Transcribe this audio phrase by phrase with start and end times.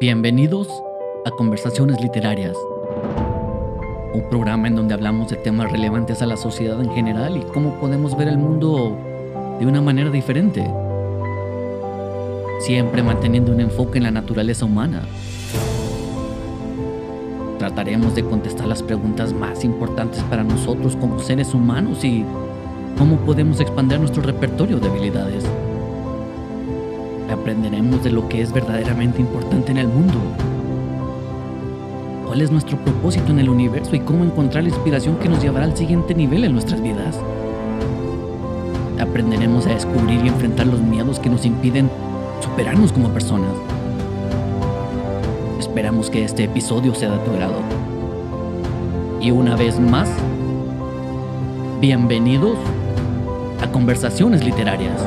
[0.00, 0.68] Bienvenidos
[1.24, 2.56] a Conversaciones Literarias,
[4.14, 7.80] un programa en donde hablamos de temas relevantes a la sociedad en general y cómo
[7.80, 8.96] podemos ver el mundo
[9.58, 10.64] de una manera diferente,
[12.60, 15.02] siempre manteniendo un enfoque en la naturaleza humana.
[17.58, 22.24] Trataremos de contestar las preguntas más importantes para nosotros como seres humanos y
[22.96, 25.44] cómo podemos expandir nuestro repertorio de habilidades
[27.48, 30.18] aprenderemos de lo que es verdaderamente importante en el mundo.
[32.26, 35.64] ¿Cuál es nuestro propósito en el universo y cómo encontrar la inspiración que nos llevará
[35.64, 37.18] al siguiente nivel en nuestras vidas?
[39.00, 41.88] Aprenderemos a descubrir y enfrentar los miedos que nos impiden
[42.42, 43.54] superarnos como personas.
[45.58, 47.62] Esperamos que este episodio sea de tu agrado.
[49.22, 50.10] Y una vez más,
[51.80, 52.58] bienvenidos
[53.62, 55.00] a Conversaciones Literarias.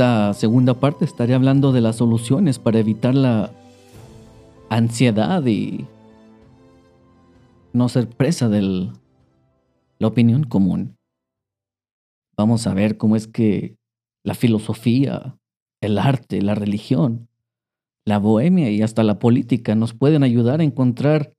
[0.00, 3.50] Esta segunda parte estaré hablando de las soluciones para evitar la
[4.70, 5.84] ansiedad y
[7.74, 8.62] no ser presa de
[9.98, 10.96] la opinión común.
[12.34, 13.76] Vamos a ver cómo es que
[14.24, 15.38] la filosofía,
[15.82, 17.28] el arte, la religión,
[18.06, 21.34] la bohemia y hasta la política nos pueden ayudar a encontrar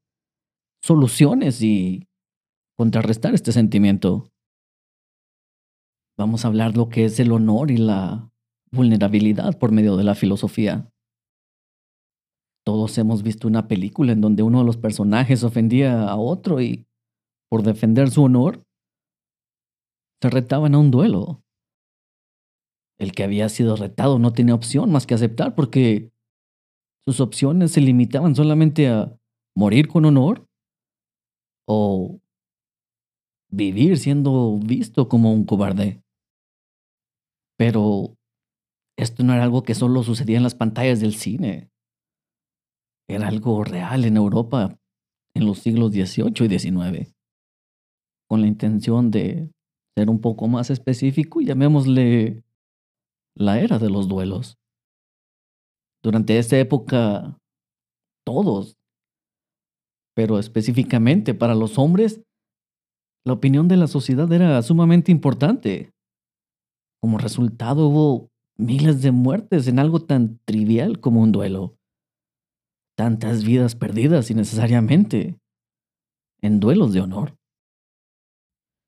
[0.84, 2.08] soluciones y
[2.78, 4.30] contrarrestar este sentimiento.
[6.16, 8.31] Vamos a hablar lo que es el honor y la
[8.72, 10.92] vulnerabilidad por medio de la filosofía.
[12.66, 16.86] Todos hemos visto una película en donde uno de los personajes ofendía a otro y,
[17.50, 18.64] por defender su honor,
[20.22, 21.44] se retaban a un duelo.
[23.00, 26.12] El que había sido retado no tenía opción más que aceptar porque
[27.08, 29.18] sus opciones se limitaban solamente a
[29.58, 30.46] morir con honor
[31.68, 32.20] o
[33.50, 36.04] vivir siendo visto como un cobarde.
[37.58, 38.16] Pero
[38.98, 41.70] esto no era algo que solo sucedía en las pantallas del cine.
[43.10, 44.80] Era algo real en Europa
[45.36, 47.14] en los siglos XVIII y XIX.
[48.30, 49.52] Con la intención de
[49.98, 52.44] ser un poco más específico, llamémosle
[53.36, 54.58] la era de los duelos.
[56.04, 57.38] Durante esta época,
[58.26, 58.78] todos,
[60.16, 62.22] pero específicamente para los hombres,
[63.26, 65.92] la opinión de la sociedad era sumamente importante.
[67.02, 71.78] Como resultado hubo miles de muertes en algo tan trivial como un duelo.
[72.96, 75.40] Tantas vidas perdidas innecesariamente
[76.42, 77.38] en duelos de honor.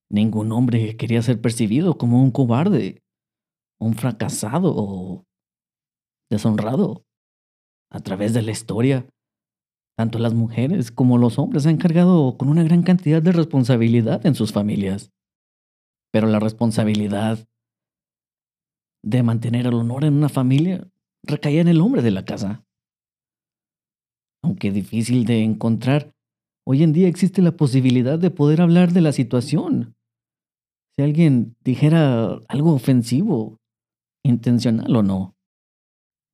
[0.09, 3.01] Ningún hombre quería ser percibido como un cobarde,
[3.79, 5.25] un fracasado o
[6.30, 7.06] deshonrado.
[7.90, 9.07] A través de la historia,
[9.95, 14.34] tanto las mujeres como los hombres han cargado con una gran cantidad de responsabilidad en
[14.35, 15.12] sus familias.
[16.12, 17.47] Pero la responsabilidad
[19.03, 20.88] de mantener el honor en una familia
[21.24, 22.66] recaía en el hombre de la casa.
[24.44, 26.14] Aunque difícil de encontrar,
[26.66, 29.96] hoy en día existe la posibilidad de poder hablar de la situación.
[30.96, 33.59] Si alguien dijera algo ofensivo,
[34.24, 35.36] intencional o no.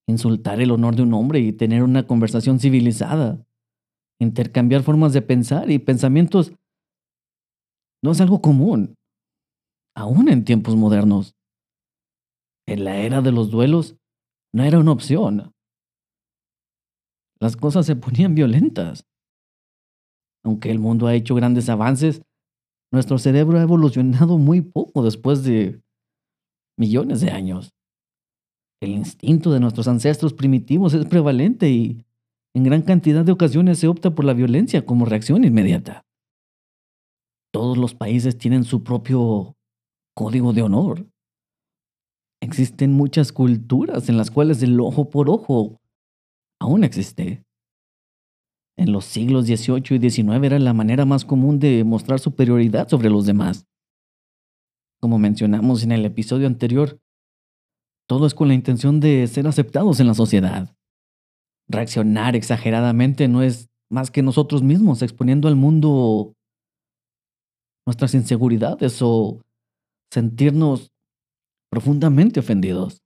[0.07, 3.45] Insultar el honor de un hombre y tener una conversación civilizada.
[4.19, 6.51] Intercambiar formas de pensar y pensamientos
[8.01, 8.95] no es algo común,
[9.95, 11.38] aún en tiempos modernos
[12.69, 13.97] en la era de los duelos,
[14.53, 15.53] no era una opción.
[17.39, 19.07] Las cosas se ponían violentas.
[20.43, 22.21] Aunque el mundo ha hecho grandes avances,
[22.91, 25.81] nuestro cerebro ha evolucionado muy poco después de
[26.77, 27.73] millones de años.
[28.81, 32.05] El instinto de nuestros ancestros primitivos es prevalente y
[32.55, 36.05] en gran cantidad de ocasiones se opta por la violencia como reacción inmediata.
[37.51, 39.57] Todos los países tienen su propio
[40.15, 41.05] código de honor.
[42.41, 45.79] Existen muchas culturas en las cuales el ojo por ojo
[46.59, 47.43] aún existe.
[48.77, 53.09] En los siglos XVIII y XIX era la manera más común de mostrar superioridad sobre
[53.09, 53.67] los demás.
[55.01, 56.99] Como mencionamos en el episodio anterior,
[58.07, 60.75] todo es con la intención de ser aceptados en la sociedad.
[61.67, 66.33] Reaccionar exageradamente no es más que nosotros mismos exponiendo al mundo
[67.85, 69.41] nuestras inseguridades o
[70.11, 70.91] sentirnos
[71.69, 73.01] profundamente ofendidos.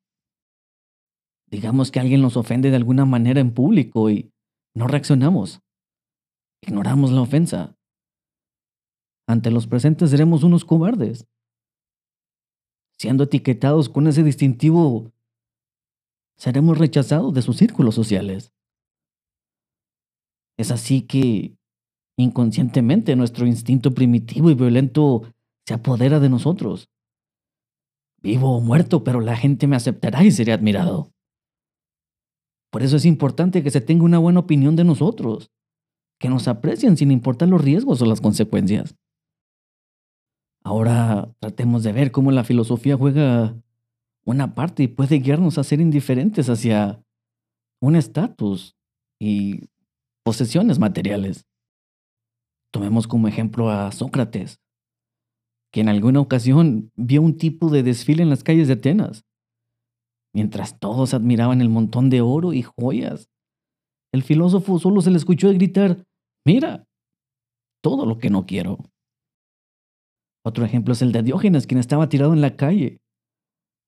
[1.50, 4.32] Digamos que alguien nos ofende de alguna manera en público y
[4.74, 5.62] no reaccionamos.
[6.62, 7.78] Ignoramos la ofensa.
[9.28, 11.28] Ante los presentes seremos unos cobardes.
[12.98, 15.12] Siendo etiquetados con ese distintivo,
[16.38, 18.52] seremos rechazados de sus círculos sociales.
[20.58, 21.58] Es así que
[22.18, 25.24] inconscientemente nuestro instinto primitivo y violento
[25.66, 26.90] se apodera de nosotros.
[28.24, 31.12] Vivo o muerto, pero la gente me aceptará y seré admirado.
[32.72, 35.52] Por eso es importante que se tenga una buena opinión de nosotros,
[36.20, 38.96] que nos aprecien sin importar los riesgos o las consecuencias.
[40.64, 43.62] Ahora tratemos de ver cómo la filosofía juega
[44.26, 47.04] una parte y puede guiarnos a ser indiferentes hacia
[47.82, 48.78] un estatus
[49.20, 49.70] y
[50.24, 51.46] posesiones materiales.
[52.72, 54.63] Tomemos como ejemplo a Sócrates,
[55.74, 59.26] que en alguna ocasión vio un tipo de desfile en las calles de Atenas.
[60.32, 63.32] Mientras todos admiraban el montón de oro y joyas,
[64.14, 66.06] el filósofo solo se le escuchó gritar,
[66.46, 66.88] mira,
[67.84, 68.78] todo lo que no quiero.
[70.46, 73.02] Otro ejemplo es el de Diógenes, quien estaba tirado en la calle.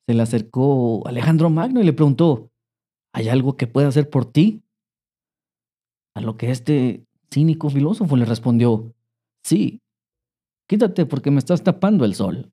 [0.08, 2.50] Se le acercó Alejandro Magno y le preguntó,
[3.14, 4.64] ¿hay algo que pueda hacer por ti?
[6.16, 8.96] A lo que este cínico filósofo le respondió,
[9.44, 9.82] sí,
[10.68, 12.52] quítate porque me estás tapando el sol.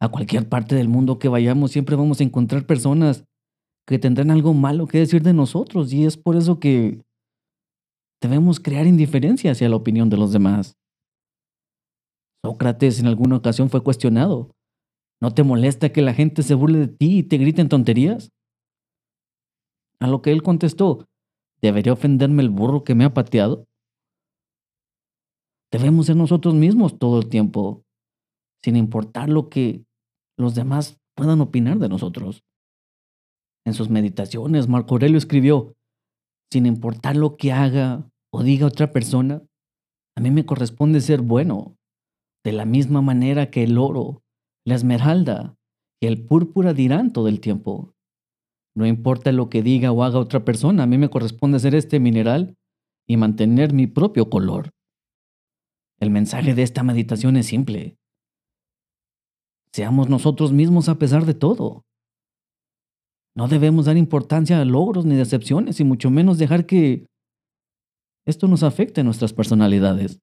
[0.00, 3.24] A cualquier parte del mundo que vayamos siempre vamos a encontrar personas
[3.86, 7.02] que tendrán algo malo que decir de nosotros y es por eso que
[8.22, 10.76] debemos crear indiferencia hacia la opinión de los demás.
[12.44, 14.50] Sócrates en alguna ocasión fue cuestionado.
[15.20, 18.30] ¿No te molesta que la gente se burle de ti y te griten tonterías?
[20.00, 21.04] A lo que él contestó,
[21.60, 23.66] ¿debería ofenderme el burro que me ha pateado?
[25.72, 27.84] Debemos ser nosotros mismos todo el tiempo,
[28.62, 29.84] sin importar lo que
[30.36, 32.42] los demás puedan opinar de nosotros.
[33.64, 35.74] En sus meditaciones, Marco Aurelio escribió,
[36.52, 39.42] sin importar lo que haga o diga otra persona,
[40.16, 41.76] a mí me corresponde ser bueno,
[42.44, 44.22] de la misma manera que el oro,
[44.66, 45.56] la esmeralda
[46.02, 47.94] y el púrpura dirán todo el tiempo.
[48.74, 52.00] No importa lo que diga o haga otra persona, a mí me corresponde ser este
[52.00, 52.56] mineral
[53.06, 54.70] y mantener mi propio color.
[56.00, 57.96] El mensaje de esta meditación es simple.
[59.72, 61.84] Seamos nosotros mismos a pesar de todo.
[63.36, 67.06] No debemos dar importancia a logros ni decepciones y mucho menos dejar que
[68.26, 70.20] esto nos afecte a nuestras personalidades.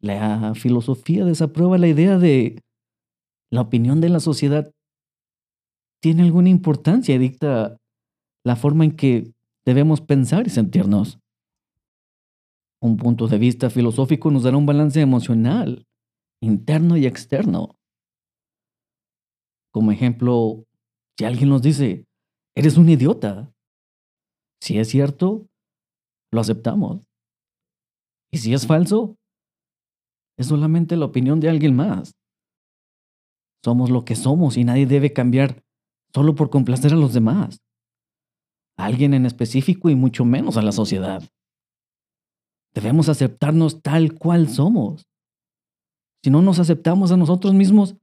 [0.00, 2.62] La filosofía desaprueba la idea de
[3.50, 4.70] la opinión de la sociedad
[6.02, 7.76] tiene alguna importancia y dicta
[8.44, 9.32] la forma en que
[9.66, 11.19] debemos pensar y sentirnos.
[12.82, 15.86] Un punto de vista filosófico nos dará un balance emocional,
[16.42, 17.76] interno y externo.
[19.72, 20.64] Como ejemplo,
[21.18, 22.06] si alguien nos dice,
[22.56, 23.52] eres un idiota,
[24.62, 25.46] si es cierto,
[26.32, 27.02] lo aceptamos.
[28.32, 29.16] Y si es falso,
[30.38, 32.12] es solamente la opinión de alguien más.
[33.62, 35.62] Somos lo que somos y nadie debe cambiar
[36.14, 37.58] solo por complacer a los demás.
[38.78, 41.22] A alguien en específico y mucho menos a la sociedad.
[42.74, 45.06] Debemos aceptarnos tal cual somos.
[46.22, 47.96] Si no nos aceptamos a nosotros mismos,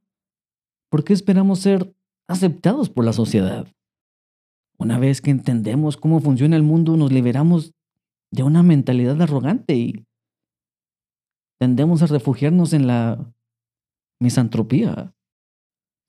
[0.89, 1.95] ¿por qué esperamos ser
[2.27, 3.67] aceptados por la sociedad?
[4.77, 7.73] Una vez que entendemos cómo funciona el mundo, nos liberamos
[8.31, 10.05] de una mentalidad arrogante y
[11.59, 13.33] tendemos a refugiarnos en la
[14.19, 15.13] misantropía.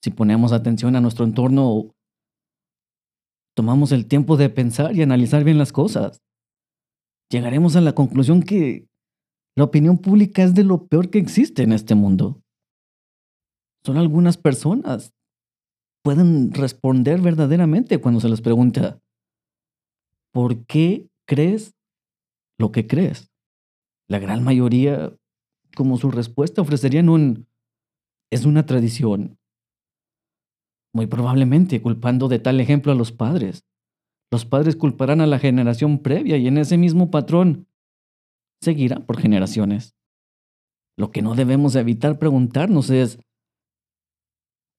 [0.02, 1.94] Si ponemos atención a nuestro entorno,
[3.54, 6.22] tomamos el tiempo de pensar y analizar bien las cosas,
[7.30, 8.88] llegaremos a la conclusión que
[9.56, 12.42] la opinión pública es de lo peor que existe en este mundo.
[13.84, 15.14] Solo algunas personas
[16.02, 19.00] pueden responder verdaderamente cuando se les pregunta,
[20.32, 21.74] ¿por qué crees
[22.58, 23.30] lo que crees?
[24.08, 25.14] La gran mayoría
[25.76, 27.46] como su respuesta ofrecerían un
[28.30, 29.38] es una tradición.
[30.94, 33.64] Muy probablemente culpando de tal ejemplo a los padres.
[34.30, 37.66] Los padres culparán a la generación previa y en ese mismo patrón
[38.60, 39.94] seguirá por generaciones.
[40.98, 43.20] Lo que no debemos evitar preguntarnos es,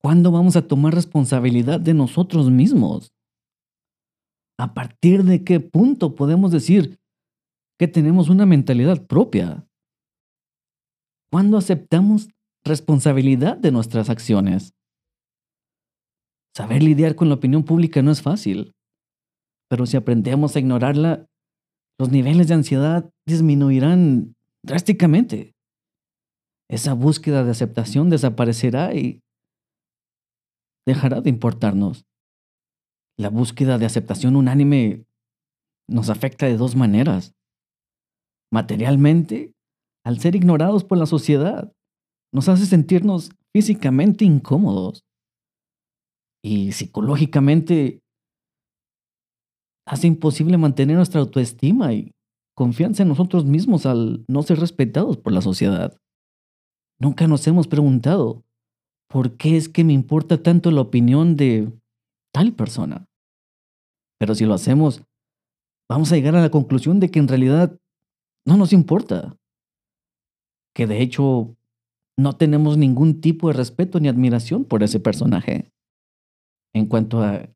[0.01, 3.13] ¿cuándo vamos a tomar responsabilidad de nosotros mismos?
[4.59, 6.99] ¿A partir de qué punto podemos decir
[7.79, 9.65] que tenemos una mentalidad propia?
[11.31, 12.27] ¿Cuándo aceptamos
[12.65, 14.73] responsabilidad de nuestras acciones?
[16.53, 18.73] Saber lidiar con la opinión pública no es fácil,
[19.69, 21.27] pero si aprendemos a ignorarla,
[21.99, 25.53] los niveles de ansiedad disminuirán drásticamente.
[26.69, 29.21] Esa búsqueda de aceptación desaparecerá y
[30.85, 32.05] dejará de importarnos.
[33.17, 35.05] La búsqueda de aceptación unánime
[35.87, 37.35] nos afecta de dos maneras.
[38.51, 39.53] Materialmente
[40.03, 41.71] al ser ignorados por la sociedad,
[42.33, 45.05] nos hace sentirnos físicamente incómodos.
[46.43, 48.01] Y psicológicamente,
[49.89, 52.13] hace imposible mantener nuestra autoestima y
[52.55, 55.97] confianza en nosotros mismos al no ser respetados por la sociedad.
[56.99, 58.43] Nunca nos hemos preguntado,
[59.09, 61.73] ¿por qué es que me importa tanto la opinión de
[62.31, 63.07] tal persona?
[64.19, 65.01] Pero si lo hacemos,
[65.89, 67.75] vamos a llegar a la conclusión de que en realidad
[68.45, 69.37] no nos importa.
[70.75, 71.55] Que de hecho
[72.15, 75.71] no tenemos ningún tipo de respeto ni admiración por ese personaje.
[76.75, 77.49] En cuanto a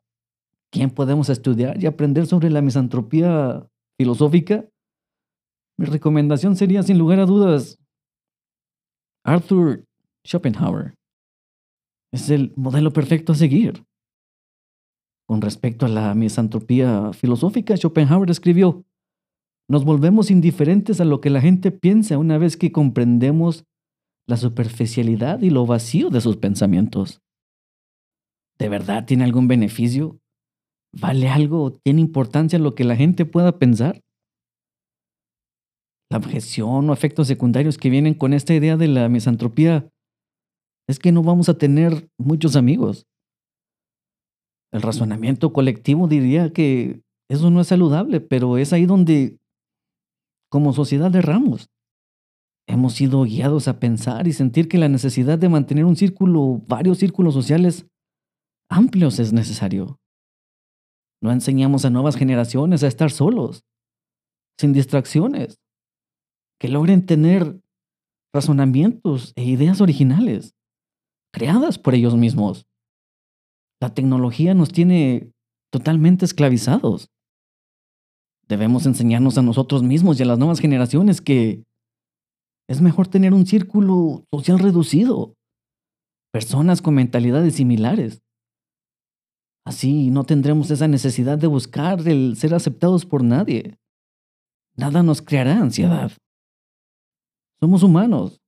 [0.74, 4.68] quién podemos estudiar y aprender sobre la misantropía filosófica,
[5.78, 7.80] mi recomendación sería sin lugar a dudas
[9.24, 9.86] Arthur
[10.26, 10.96] Schopenhauer.
[12.12, 13.86] Es el modelo perfecto a seguir.
[15.28, 18.84] Con respecto a la misantropía filosófica, Schopenhauer escribió,
[19.70, 23.64] nos volvemos indiferentes a lo que la gente piensa una vez que comprendemos
[24.28, 27.22] la superficialidad y lo vacío de sus pensamientos.
[28.58, 30.20] ¿De verdad tiene algún beneficio?
[30.94, 31.72] ¿Vale algo?
[31.72, 34.02] ¿Tiene importancia lo que la gente pueda pensar?
[36.12, 39.90] La objeción o efectos secundarios que vienen con esta idea de la misantropía
[40.88, 43.08] es que no vamos a tener muchos amigos.
[44.72, 49.40] El razonamiento colectivo diría que eso no es saludable, pero es ahí donde,
[50.52, 51.70] como sociedad, erramos.
[52.68, 57.00] Hemos sido guiados a pensar y sentir que la necesidad de mantener un círculo, varios
[57.00, 57.88] círculos sociales
[58.70, 60.00] amplios es necesario.
[61.24, 63.64] No enseñamos a nuevas generaciones a estar solos,
[64.60, 65.58] sin distracciones,
[66.60, 67.62] que logren tener
[68.36, 70.54] razonamientos e ideas originales,
[71.34, 72.68] creadas por ellos mismos.
[73.82, 75.32] La tecnología nos tiene
[75.72, 77.10] totalmente esclavizados.
[78.50, 81.64] Debemos enseñarnos a nosotros mismos y a las nuevas generaciones que
[82.68, 85.36] es mejor tener un círculo social reducido,
[86.34, 88.22] personas con mentalidades similares.
[89.66, 93.78] Así no tendremos esa necesidad de buscar el ser aceptados por nadie.
[94.76, 96.12] Nada nos creará ansiedad.
[97.60, 98.44] Somos humanos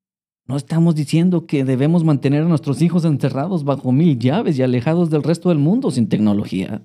[0.48, 5.10] no estamos diciendo que debemos mantener a nuestros hijos encerrados bajo mil llaves y alejados
[5.10, 6.84] del resto del mundo sin tecnología.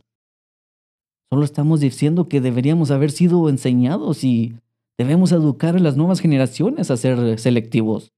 [1.31, 4.55] Solo estamos diciendo que deberíamos haber sido enseñados y
[4.99, 8.13] debemos educar a las nuevas generaciones a ser selectivos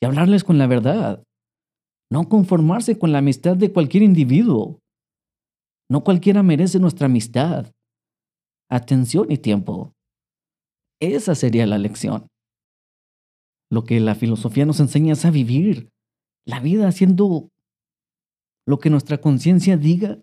[0.00, 1.22] y hablarles con la verdad.
[2.10, 4.78] No conformarse con la amistad de cualquier individuo.
[5.88, 7.72] No cualquiera merece nuestra amistad,
[8.68, 9.92] atención y tiempo.
[11.00, 12.26] Esa sería la lección.
[13.70, 15.90] Lo que la filosofía nos enseña es a vivir
[16.46, 17.48] la vida haciendo
[18.66, 20.20] lo que nuestra conciencia diga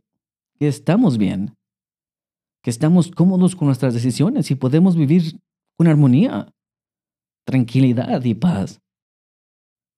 [0.59, 1.55] que estamos bien,
[2.61, 5.39] que estamos cómodos con nuestras decisiones y podemos vivir
[5.77, 6.53] con armonía,
[7.45, 8.79] tranquilidad y paz.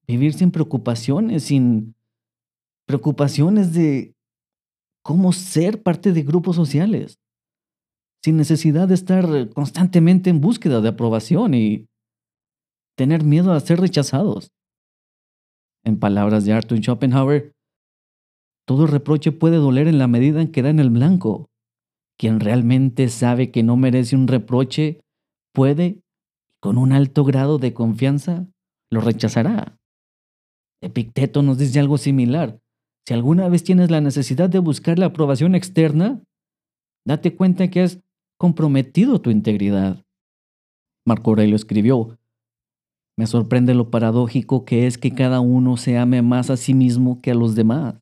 [0.07, 1.95] Vivir sin preocupaciones, sin
[2.87, 4.14] preocupaciones de
[5.05, 7.19] cómo ser parte de grupos sociales,
[8.23, 11.85] sin necesidad de estar constantemente en búsqueda de aprobación y
[12.97, 14.49] tener miedo a ser rechazados.
[15.85, 17.51] En palabras de Arthur Schopenhauer,
[18.67, 21.51] todo reproche puede doler en la medida en que da en el blanco.
[22.17, 25.01] Quien realmente sabe que no merece un reproche
[25.53, 26.01] puede,
[26.59, 28.47] con un alto grado de confianza,
[28.91, 29.77] lo rechazará.
[30.81, 32.59] Epicteto nos dice algo similar.
[33.07, 36.23] Si alguna vez tienes la necesidad de buscar la aprobación externa,
[37.05, 37.99] date cuenta que has
[38.37, 40.03] comprometido tu integridad.
[41.05, 42.17] Marco Aurelio escribió,
[43.17, 47.21] me sorprende lo paradójico que es que cada uno se ame más a sí mismo
[47.21, 48.01] que a los demás,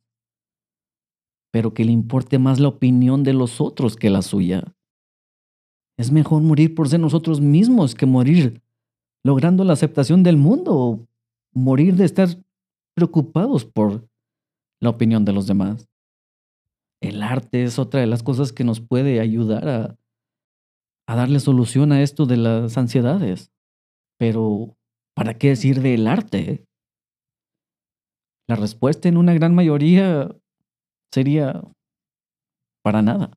[1.51, 4.73] pero que le importe más la opinión de los otros que la suya.
[5.97, 8.63] Es mejor morir por ser nosotros mismos que morir
[9.23, 11.07] logrando la aceptación del mundo o
[11.53, 12.29] morir de estar
[12.95, 14.07] preocupados por
[14.83, 15.89] la opinión de los demás.
[17.01, 19.99] El arte es otra de las cosas que nos puede ayudar a,
[21.07, 23.51] a darle solución a esto de las ansiedades.
[24.17, 24.77] Pero
[25.15, 26.65] ¿Para qué sirve el arte?
[28.47, 30.35] La respuesta en una gran mayoría
[31.13, 31.61] sería
[32.83, 33.31] para nada.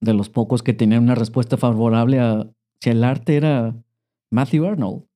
[0.00, 2.50] De los pocos que tenían una respuesta favorable a
[2.80, 3.74] si el arte era
[4.30, 5.06] Matthew Arnold.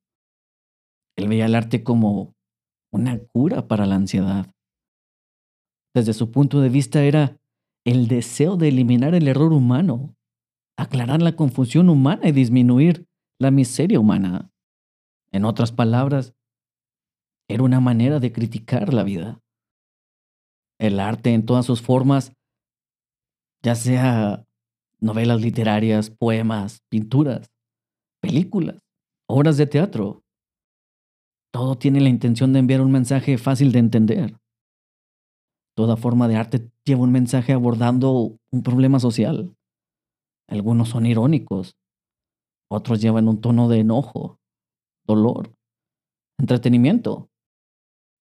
[1.16, 2.34] Él veía el arte como
[2.92, 4.52] una cura para la ansiedad.
[5.94, 7.38] Desde su punto de vista era
[7.84, 10.16] el deseo de eliminar el error humano,
[10.78, 13.06] aclarar la confusión humana y disminuir
[13.38, 14.50] la miseria humana.
[15.32, 16.34] En otras palabras,
[17.48, 19.40] era una manera de criticar la vida.
[20.78, 22.32] El arte en todas sus formas,
[23.62, 24.46] ya sea
[25.00, 27.50] novelas literarias, poemas, pinturas,
[28.20, 28.78] películas,
[29.28, 30.22] obras de teatro,
[31.52, 34.41] todo tiene la intención de enviar un mensaje fácil de entender.
[35.74, 39.56] Toda forma de arte lleva un mensaje abordando un problema social,
[40.48, 41.78] Algunos son irónicos,
[42.70, 44.38] otros llevan un tono de enojo,
[45.06, 45.54] dolor,
[46.38, 47.30] entretenimiento.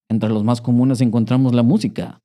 [0.09, 2.21] Entre los más comunes encontramos la música.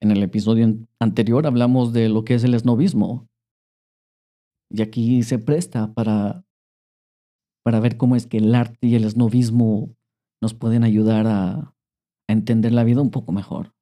[0.00, 0.66] En el episodio
[1.00, 3.28] anterior hablamos de lo que es el esnovismo.
[4.70, 6.44] Y aquí se presta para,
[7.64, 9.94] para ver cómo es que el arte y el esnovismo
[10.42, 11.52] nos pueden ayudar a,
[12.28, 13.72] a entender la vida un poco mejor.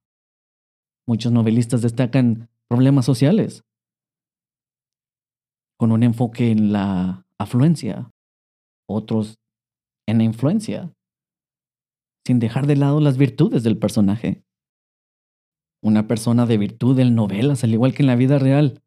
[1.08, 3.64] Muchos novelistas destacan problemas sociales,
[5.78, 8.10] con un enfoque en la afluencia,
[8.88, 9.38] otros
[10.08, 10.92] en la influencia,
[12.26, 14.42] sin dejar de lado las virtudes del personaje.
[15.82, 18.82] Una persona de virtud en novelas, al igual que en la vida real,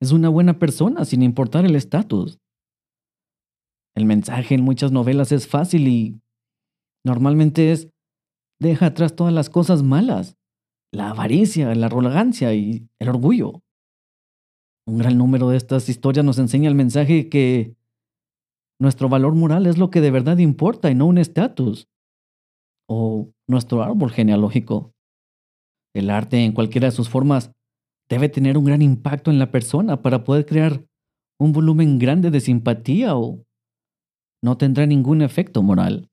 [0.00, 2.40] es una buena persona sin importar el estatus.
[3.94, 6.20] El mensaje en muchas novelas es fácil y
[7.04, 7.90] normalmente es
[8.60, 10.36] deja atrás todas las cosas malas,
[10.92, 13.62] la avaricia, la arrogancia y el orgullo.
[14.86, 17.76] Un gran número de estas historias nos enseña el mensaje que
[18.80, 21.88] nuestro valor moral es lo que de verdad importa y no un estatus
[22.88, 24.94] o nuestro árbol genealógico.
[25.94, 27.52] El arte en cualquiera de sus formas
[28.08, 30.84] debe tener un gran impacto en la persona para poder crear
[31.38, 33.44] un volumen grande de simpatía o
[34.42, 36.09] no tendrá ningún efecto moral.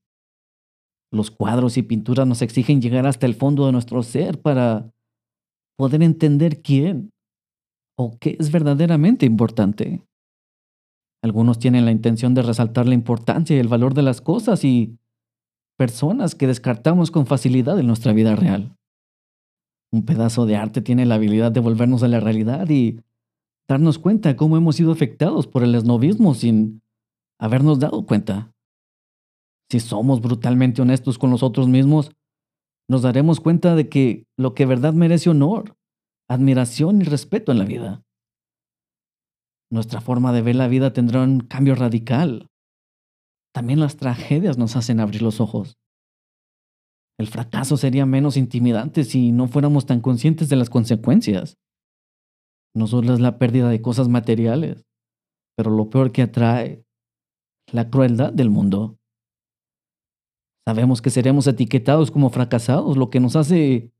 [1.12, 4.92] Los cuadros y pinturas nos exigen llegar hasta el fondo de nuestro ser para
[5.78, 7.12] poder entender quién
[7.98, 10.04] o qué es verdaderamente importante.
[11.24, 14.98] Algunos tienen la intención de resaltar la importancia y el valor de las cosas y
[15.78, 18.76] personas que descartamos con facilidad en nuestra vida real.
[19.92, 23.00] Un pedazo de arte tiene la habilidad de volvernos a la realidad y
[23.68, 26.82] darnos cuenta cómo hemos sido afectados por el esnovismo sin
[27.40, 28.52] habernos dado cuenta.
[29.70, 32.12] Si somos brutalmente honestos con nosotros mismos,
[32.90, 35.78] nos daremos cuenta de que lo que verdad merece honor
[36.30, 38.04] admiración y respeto en la vida.
[39.72, 42.48] Nuestra forma de ver la vida tendrá un cambio radical.
[43.54, 45.78] También las tragedias nos hacen abrir los ojos.
[47.20, 51.56] El fracaso sería menos intimidante si no fuéramos tan conscientes de las consecuencias.
[52.76, 54.86] No solo es la pérdida de cosas materiales,
[55.56, 56.86] pero lo peor que atrae,
[57.72, 58.97] la crueldad del mundo.
[60.68, 63.94] Sabemos que seremos etiquetados como fracasados, lo que nos hace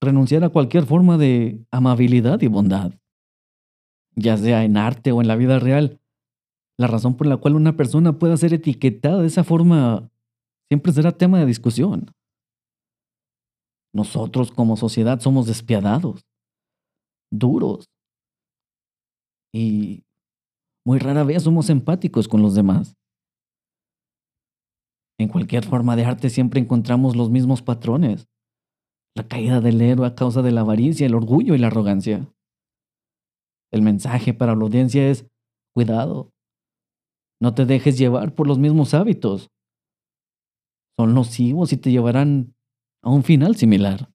[0.00, 2.94] renunciar a cualquier forma de amabilidad y bondad,
[4.16, 6.00] ya sea en arte o en la vida real.
[6.78, 10.10] La razón por la cual una persona pueda ser etiquetada de esa forma
[10.70, 12.06] siempre será tema de discusión.
[13.92, 16.24] Nosotros como sociedad somos despiadados,
[17.30, 17.84] duros
[19.52, 20.04] y
[20.86, 22.97] muy rara vez somos empáticos con los demás.
[25.18, 28.28] En cualquier forma de arte siempre encontramos los mismos patrones
[29.18, 32.32] la caída del héroe a causa de la avaricia, el orgullo y la arrogancia.
[33.72, 35.26] El mensaje para la audiencia es,
[35.74, 36.30] cuidado,
[37.40, 39.50] no te dejes llevar por los mismos hábitos.
[40.96, 42.54] Son nocivos y te llevarán
[43.02, 44.12] a un final similar.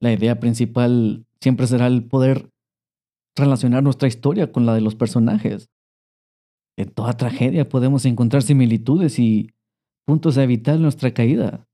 [0.00, 2.50] La idea principal siempre será el poder
[3.36, 5.70] relacionar nuestra historia con la de los personajes.
[6.78, 9.50] En toda tragedia podemos encontrar similitudes y
[10.06, 11.66] puntos a evitar nuestra caída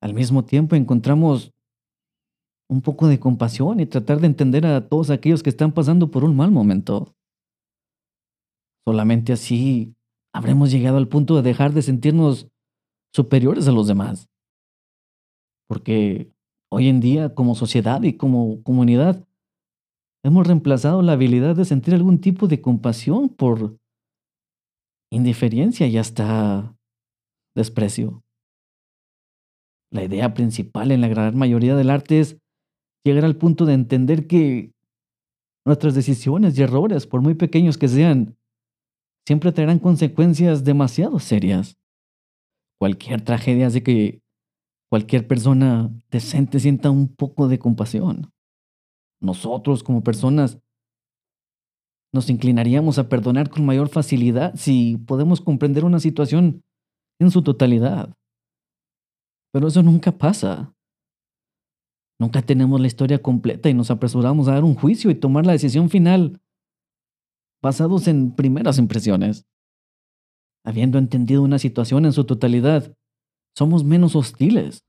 [0.00, 1.52] al mismo tiempo encontramos
[2.68, 6.24] un poco de compasión y tratar de entender a todos aquellos que están pasando por
[6.24, 7.14] un mal momento.
[8.86, 9.94] Solamente así
[10.32, 12.48] habremos llegado al punto de dejar de sentirnos
[13.12, 14.28] superiores a los demás.
[15.68, 16.32] Porque
[16.70, 19.26] hoy en día, como sociedad y como comunidad,
[20.24, 23.76] hemos reemplazado la habilidad de sentir algún tipo de compasión por
[25.10, 26.75] indiferencia y hasta
[27.56, 28.22] desprecio.
[29.90, 32.36] La idea principal en la gran mayoría del arte es
[33.04, 34.72] llegar al punto de entender que
[35.64, 38.36] nuestras decisiones y errores, por muy pequeños que sean,
[39.26, 41.76] siempre traerán consecuencias demasiado serias.
[42.78, 44.22] Cualquier tragedia hace que
[44.88, 48.32] cualquier persona decente sienta un poco de compasión.
[49.20, 50.60] Nosotros como personas
[52.12, 56.62] nos inclinaríamos a perdonar con mayor facilidad si podemos comprender una situación
[57.18, 58.14] en su totalidad.
[59.52, 60.74] Pero eso nunca pasa.
[62.18, 65.52] Nunca tenemos la historia completa y nos apresuramos a dar un juicio y tomar la
[65.52, 66.40] decisión final
[67.62, 69.46] basados en primeras impresiones.
[70.64, 72.96] Habiendo entendido una situación en su totalidad,
[73.56, 74.84] somos menos hostiles.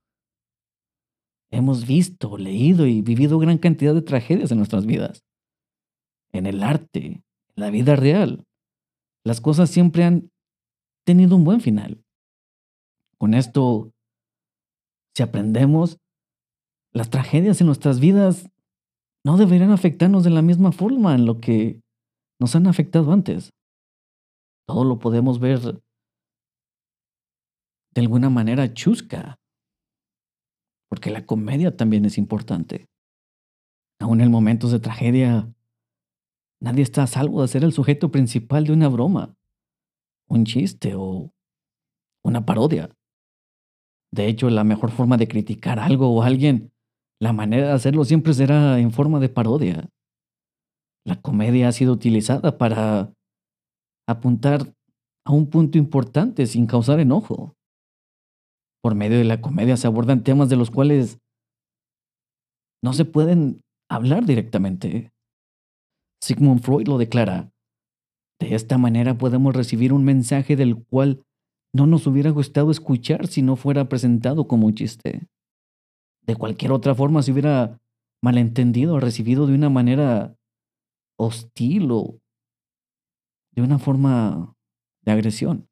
[1.49, 5.23] Hemos visto, leído y vivido gran cantidad de tragedias en nuestras vidas.
[6.33, 7.23] En el arte, en
[7.55, 8.45] la vida real,
[9.23, 10.29] las cosas siempre han
[11.05, 12.03] tenido un buen final.
[13.19, 13.91] Con esto
[15.15, 15.97] si aprendemos,
[16.93, 18.49] las tragedias en nuestras vidas
[19.25, 21.81] no deberían afectarnos de la misma forma en lo que
[22.39, 23.51] nos han afectado antes.
[24.67, 25.59] Todo lo podemos ver
[27.95, 29.37] de alguna manera chusca,
[30.87, 32.85] porque la comedia también es importante.
[33.99, 35.51] Aún en momentos de tragedia,
[36.61, 39.35] nadie está a salvo de ser el sujeto principal de una broma,
[40.29, 41.33] un chiste o
[42.23, 42.96] una parodia.
[44.11, 46.71] De hecho, la mejor forma de criticar algo o alguien,
[47.19, 49.89] la manera de hacerlo siempre será en forma de parodia.
[51.05, 53.13] La comedia ha sido utilizada para
[54.07, 54.73] apuntar
[55.25, 57.55] a un punto importante sin causar enojo.
[58.81, 61.19] Por medio de la comedia se abordan temas de los cuales
[62.83, 65.11] no se pueden hablar directamente.
[66.21, 67.51] Sigmund Freud lo declara.
[68.39, 71.23] De esta manera podemos recibir un mensaje del cual
[71.73, 75.27] no nos hubiera gustado escuchar si no fuera presentado como un chiste.
[76.25, 77.79] De cualquier otra forma se hubiera
[78.21, 80.35] malentendido recibido de una manera
[81.17, 82.19] hostil o
[83.53, 84.55] de una forma
[85.03, 85.67] de agresión.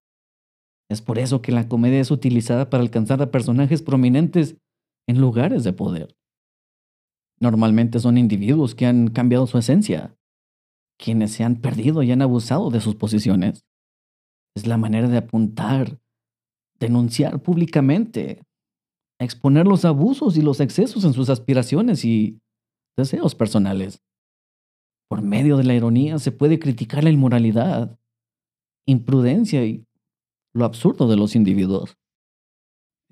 [0.89, 4.57] Es por eso que la comedia es utilizada para alcanzar a personajes prominentes
[5.07, 6.15] en lugares de poder.
[7.39, 10.15] Normalmente son individuos que han cambiado su esencia,
[10.97, 13.64] quienes se han perdido y han abusado de sus posiciones.
[14.55, 15.99] Es la manera de apuntar,
[16.79, 18.41] denunciar públicamente,
[19.19, 22.39] exponer los abusos y los excesos en sus aspiraciones y
[22.97, 24.01] deseos personales.
[25.09, 27.99] Por medio de la ironía se puede criticar la inmoralidad,
[28.87, 29.85] imprudencia y
[30.53, 31.97] lo absurdo de los individuos.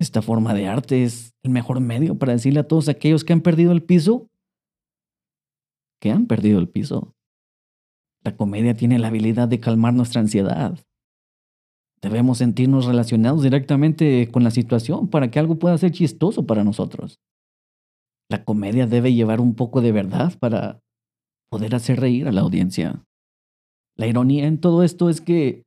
[0.00, 3.42] Esta forma de arte es el mejor medio para decirle a todos aquellos que han
[3.42, 4.28] perdido el piso
[6.04, 7.14] que han perdido el piso.
[8.22, 10.78] La comedia tiene la habilidad de calmar nuestra ansiedad.
[12.04, 17.18] Debemos sentirnos relacionados directamente con la situación para que algo pueda ser chistoso para nosotros.
[18.28, 20.80] La comedia debe llevar un poco de verdad para
[21.50, 23.02] poder hacer reír a la audiencia.
[23.96, 25.62] La ironía en todo esto es que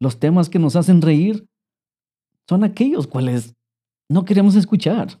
[0.00, 1.46] los temas que nos hacen reír
[2.48, 3.54] son aquellos cuales
[4.10, 5.20] no queremos escuchar.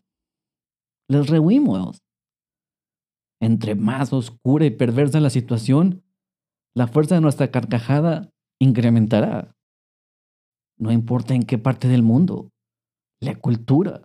[1.06, 1.98] Les rehuimos.
[3.42, 6.02] Entre más oscura y perversa la situación,
[6.74, 9.54] la fuerza de nuestra carcajada incrementará.
[10.82, 12.50] No importa en qué parte del mundo,
[13.20, 14.02] la cultura.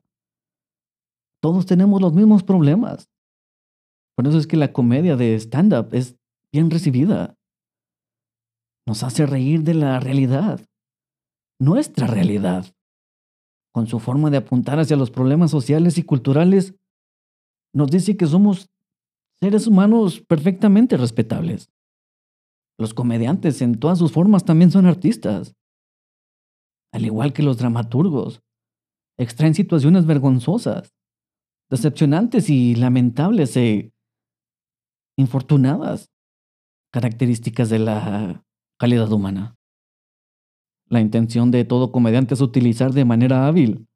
[1.41, 3.09] Todos tenemos los mismos problemas.
[4.15, 6.17] Por eso es que la comedia de stand-up es
[6.53, 7.35] bien recibida.
[8.85, 10.61] Nos hace reír de la realidad,
[11.59, 12.67] nuestra realidad.
[13.73, 16.75] Con su forma de apuntar hacia los problemas sociales y culturales,
[17.73, 18.69] nos dice que somos
[19.41, 21.71] seres humanos perfectamente respetables.
[22.79, 25.56] Los comediantes en todas sus formas también son artistas.
[26.91, 28.41] Al igual que los dramaturgos,
[29.17, 30.95] extraen situaciones vergonzosas,
[31.69, 33.93] decepcionantes y lamentables e
[35.17, 36.11] infortunadas,
[36.91, 38.45] características de la
[38.79, 39.57] calidad humana.
[40.89, 43.87] La intención de todo comediante es utilizar de manera hábil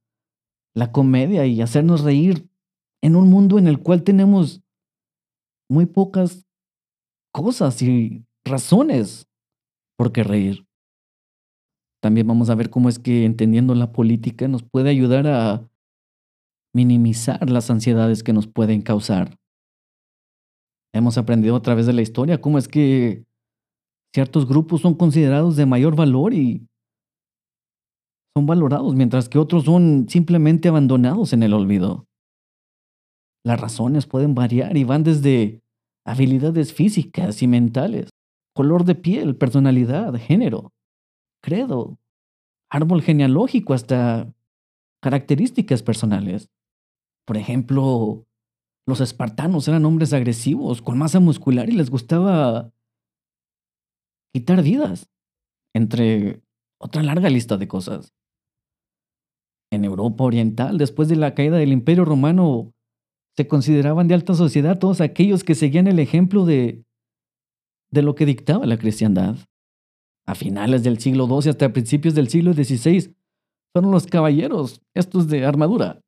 [0.75, 2.49] la comedia y hacernos reír
[3.01, 4.61] en un mundo en el cual tenemos
[5.69, 6.45] muy pocas
[7.31, 9.27] cosas y razones
[9.97, 10.67] por qué reír.
[12.01, 15.69] También vamos a ver cómo es que entendiendo la política nos puede ayudar a
[16.73, 19.37] minimizar las ansiedades que nos pueden causar.
[20.93, 23.23] Hemos aprendido a través de la historia cómo es que
[24.13, 26.67] ciertos grupos son considerados de mayor valor y
[28.35, 32.07] son valorados, mientras que otros son simplemente abandonados en el olvido.
[33.45, 35.61] Las razones pueden variar y van desde
[36.05, 38.09] habilidades físicas y mentales,
[38.55, 40.71] color de piel, personalidad, género,
[41.41, 41.99] credo,
[42.69, 44.33] árbol genealógico hasta
[45.01, 46.49] características personales.
[47.25, 48.25] Por ejemplo,
[48.87, 52.73] los espartanos eran hombres agresivos, con masa muscular y les gustaba
[54.33, 55.09] quitar vidas,
[55.73, 56.41] entre
[56.79, 58.13] otra larga lista de cosas.
[59.71, 62.73] En Europa Oriental, después de la caída del Imperio Romano,
[63.37, 66.83] se consideraban de alta sociedad todos aquellos que seguían el ejemplo de,
[67.89, 69.37] de lo que dictaba la cristiandad.
[70.25, 73.15] A finales del siglo XII hasta principios del siglo XVI
[73.73, 76.01] fueron los caballeros, estos de armadura.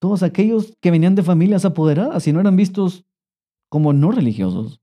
[0.00, 3.04] Todos aquellos que venían de familias apoderadas y no eran vistos
[3.70, 4.80] como no religiosos.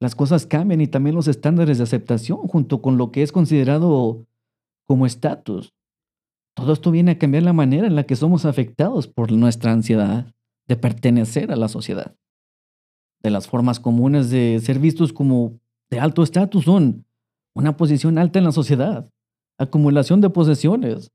[0.00, 4.26] Las cosas cambian y también los estándares de aceptación junto con lo que es considerado
[4.86, 5.72] como estatus.
[6.54, 10.34] Todo esto viene a cambiar la manera en la que somos afectados por nuestra ansiedad
[10.66, 12.16] de pertenecer a la sociedad.
[13.22, 15.60] De las formas comunes de ser vistos como
[15.92, 17.04] de alto estatus son
[17.54, 19.10] una posición alta en la sociedad,
[19.58, 21.12] acumulación de posesiones,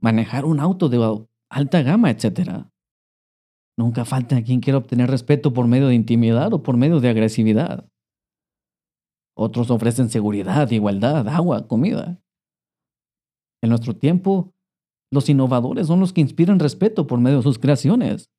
[0.00, 2.66] manejar un auto de alta gama, etc.
[3.78, 7.88] Nunca falta quien quiera obtener respeto por medio de intimidad o por medio de agresividad.
[9.36, 12.20] Otros ofrecen seguridad, igualdad, agua, comida.
[13.62, 14.52] En nuestro tiempo,
[15.12, 18.30] los innovadores son los que inspiran respeto por medio de sus creaciones.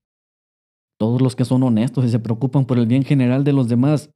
[1.00, 4.12] Todos los que son honestos y se preocupan por el bien general de los demás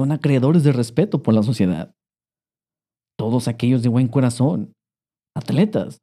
[0.00, 1.94] son acreedores de respeto por la sociedad.
[3.18, 4.74] Todos aquellos de buen corazón,
[5.34, 6.00] atletas,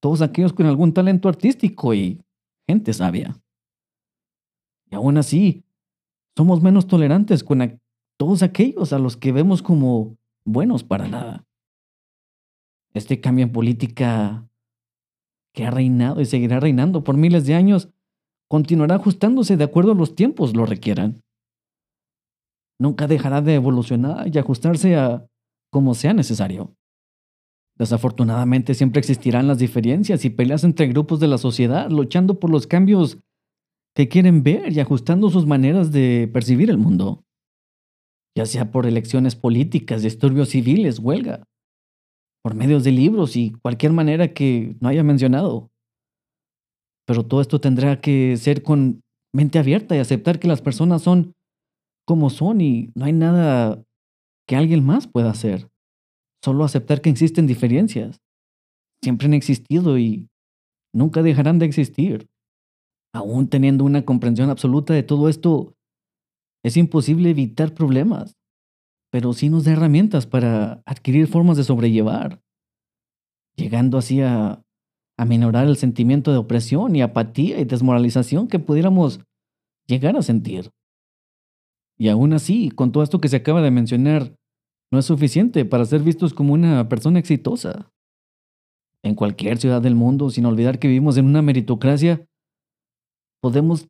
[0.00, 2.20] todos aquellos con algún talento artístico y
[2.66, 3.40] gente sabia.
[4.90, 5.62] Y aún así,
[6.36, 7.80] somos menos tolerantes con
[8.16, 11.46] todos aquellos a los que vemos como buenos para nada.
[12.92, 14.48] Este cambio en política
[15.54, 17.88] que ha reinado y seguirá reinando por miles de años
[18.48, 21.22] continuará ajustándose de acuerdo a los tiempos lo requieran.
[22.80, 25.26] Nunca dejará de evolucionar y ajustarse a
[25.70, 26.74] como sea necesario.
[27.78, 32.66] Desafortunadamente siempre existirán las diferencias y peleas entre grupos de la sociedad luchando por los
[32.66, 33.18] cambios
[33.94, 37.22] que quieren ver y ajustando sus maneras de percibir el mundo.
[38.34, 41.44] Ya sea por elecciones políticas, disturbios civiles, huelga,
[42.42, 45.70] por medios de libros y cualquier manera que no haya mencionado.
[47.06, 49.02] Pero todo esto tendrá que ser con
[49.34, 51.34] mente abierta y aceptar que las personas son
[52.10, 53.84] como son y no hay nada
[54.48, 55.70] que alguien más pueda hacer.
[56.44, 58.20] Solo aceptar que existen diferencias.
[59.00, 60.28] Siempre han existido y
[60.92, 62.28] nunca dejarán de existir.
[63.14, 65.76] Aún teniendo una comprensión absoluta de todo esto,
[66.64, 68.36] es imposible evitar problemas,
[69.12, 72.42] pero sí nos da herramientas para adquirir formas de sobrellevar,
[73.56, 74.64] llegando así a
[75.20, 79.20] a minorar el sentimiento de opresión y apatía y desmoralización que pudiéramos
[79.86, 80.70] llegar a sentir.
[82.00, 84.34] Y aún así, con todo esto que se acaba de mencionar,
[84.90, 87.92] no es suficiente para ser vistos como una persona exitosa.
[89.02, 92.26] En cualquier ciudad del mundo, sin olvidar que vivimos en una meritocracia,
[93.42, 93.86] podemos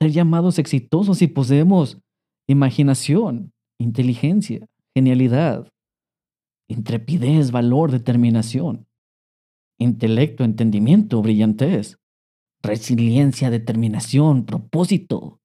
[0.00, 1.98] ser llamados exitosos si poseemos
[2.48, 5.68] imaginación, inteligencia, genialidad,
[6.68, 8.88] intrepidez, valor, determinación
[9.78, 11.98] intelecto, entendimiento, brillantez,
[12.62, 15.37] resiliencia, determinación, propósito,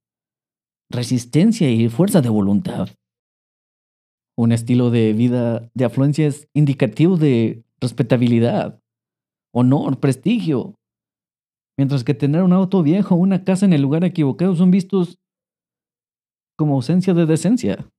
[0.94, 2.88] resistencia y fuerza de voluntad.
[4.38, 8.80] Un estilo de vida de afluencia es indicativo de respetabilidad,
[9.54, 10.76] honor, prestigio,
[11.78, 15.18] mientras que tener un auto viejo o una casa en el lugar equivocado son vistos
[16.58, 17.90] como ausencia de decencia.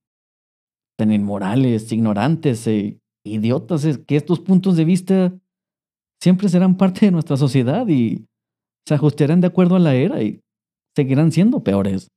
[0.96, 5.36] Tan inmorales, ignorantes e idiotas es que estos puntos de vista
[6.22, 8.26] siempre serán parte de nuestra sociedad y
[8.86, 10.40] se ajustarán de acuerdo a la era y
[10.94, 12.13] seguirán siendo peores.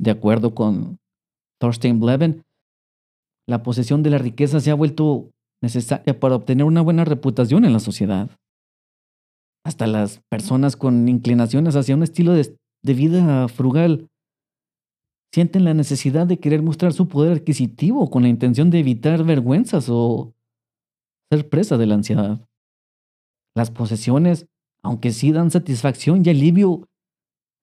[0.00, 0.98] De acuerdo con
[1.60, 2.44] Thorstein Bleben,
[3.48, 5.30] la posesión de la riqueza se ha vuelto
[5.62, 8.30] necesaria para obtener una buena reputación en la sociedad.
[9.64, 14.08] Hasta las personas con inclinaciones hacia un estilo de, de vida frugal
[15.32, 19.88] sienten la necesidad de querer mostrar su poder adquisitivo con la intención de evitar vergüenzas
[19.90, 20.32] o
[21.30, 22.46] ser presa de la ansiedad.
[23.54, 24.46] Las posesiones,
[24.82, 26.88] aunque sí dan satisfacción y alivio,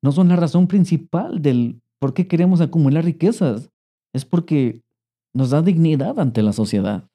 [0.04, 3.72] no son la razón principal del por qué queremos acumular riquezas.
[4.14, 4.82] Es porque
[5.34, 7.10] nos da dignidad ante la sociedad.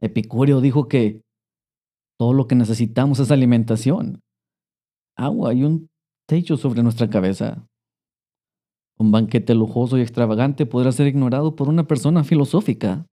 [0.00, 1.22] Epicúreo dijo que
[2.18, 4.20] todo lo que necesitamos es alimentación,
[5.16, 5.88] agua y un
[6.26, 7.66] techo sobre nuestra cabeza.
[8.98, 13.06] Un banquete lujoso y extravagante podrá ser ignorado por una persona filosófica.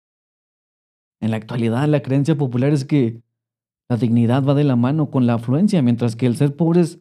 [1.20, 3.22] En la actualidad, la creencia popular es que
[3.90, 7.00] la dignidad va de la mano con la afluencia, mientras que el ser pobres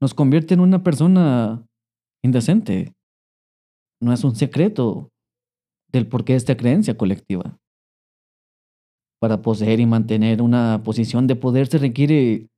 [0.00, 1.66] nos convierte en una persona
[2.24, 2.94] indecente.
[4.00, 5.10] No es un secreto
[5.92, 7.58] del porqué de esta creencia colectiva.
[9.20, 12.48] Para poseer y mantener una posición de poder se requiere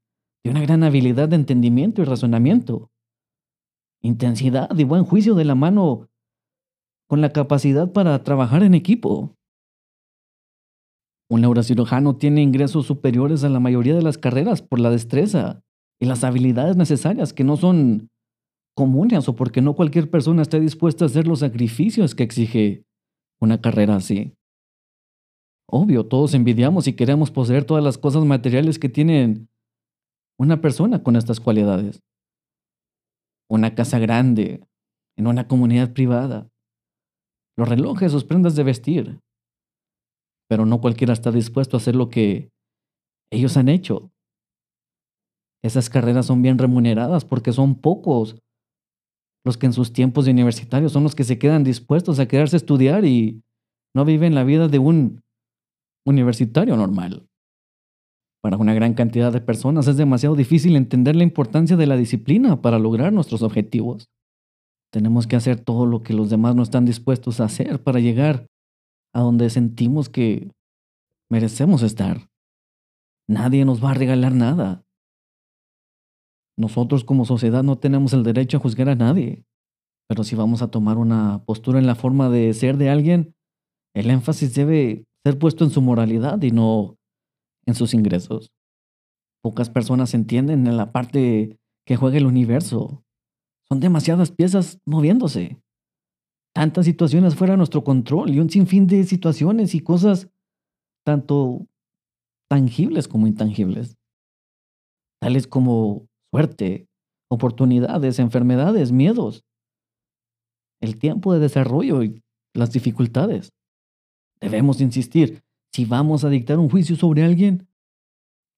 [0.45, 2.91] de una gran habilidad de entendimiento y razonamiento,
[4.03, 6.09] intensidad y buen juicio de la mano
[7.09, 9.35] con la capacidad para trabajar en equipo.
[11.29, 15.63] Un neurocirujano tiene ingresos superiores a la mayoría de las carreras por la destreza
[16.01, 18.11] y las habilidades necesarias que no son
[18.77, 22.85] comunes o porque no cualquier persona está dispuesta a hacer los sacrificios que exige
[23.41, 24.35] una carrera así.
[25.69, 29.49] Obvio, todos envidiamos y queremos poseer todas las cosas materiales que tienen
[30.39, 32.03] una persona con estas cualidades.
[33.49, 34.63] Una casa grande,
[35.17, 36.51] en una comunidad privada,
[37.57, 39.21] los relojes, sus prendas de vestir,
[40.49, 42.51] pero no cualquiera está dispuesto a hacer lo que
[43.31, 44.13] ellos han hecho.
[45.65, 48.37] Esas carreras son bien remuneradas porque son pocos
[49.47, 52.57] los que en sus tiempos de universitarios son los que se quedan dispuestos a quedarse
[52.57, 53.45] a estudiar y
[53.95, 55.23] no viven la vida de un
[56.05, 57.29] universitario normal.
[58.43, 62.61] Para una gran cantidad de personas es demasiado difícil entender la importancia de la disciplina
[62.61, 64.11] para lograr nuestros objetivos.
[64.93, 68.49] Tenemos que hacer todo lo que los demás no están dispuestos a hacer para llegar
[69.15, 70.51] a donde sentimos que
[71.31, 72.29] merecemos estar.
[73.29, 74.86] Nadie nos va a regalar nada.
[76.59, 79.45] Nosotros como sociedad no tenemos el derecho a juzgar a nadie.
[80.09, 83.35] Pero si vamos a tomar una postura en la forma de ser de alguien,
[83.95, 86.97] el énfasis debe ser puesto en su moralidad y no
[87.67, 88.53] en sus ingresos.
[89.43, 93.05] Pocas personas entienden en la parte que juega el universo.
[93.69, 95.61] Son demasiadas piezas moviéndose.
[96.55, 100.31] Tantas situaciones fuera de nuestro control y un sinfín de situaciones y cosas
[101.05, 101.67] tanto
[102.49, 103.97] tangibles como intangibles.
[105.21, 106.87] Tales como suerte,
[107.31, 109.47] oportunidades, enfermedades, miedos,
[110.83, 112.23] el tiempo de desarrollo y
[112.53, 113.55] las dificultades.
[114.39, 117.67] Debemos insistir, si vamos a dictar un juicio sobre alguien,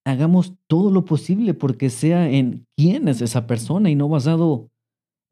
[0.05, 4.71] hagamos todo lo posible porque sea en quién es esa persona y no basado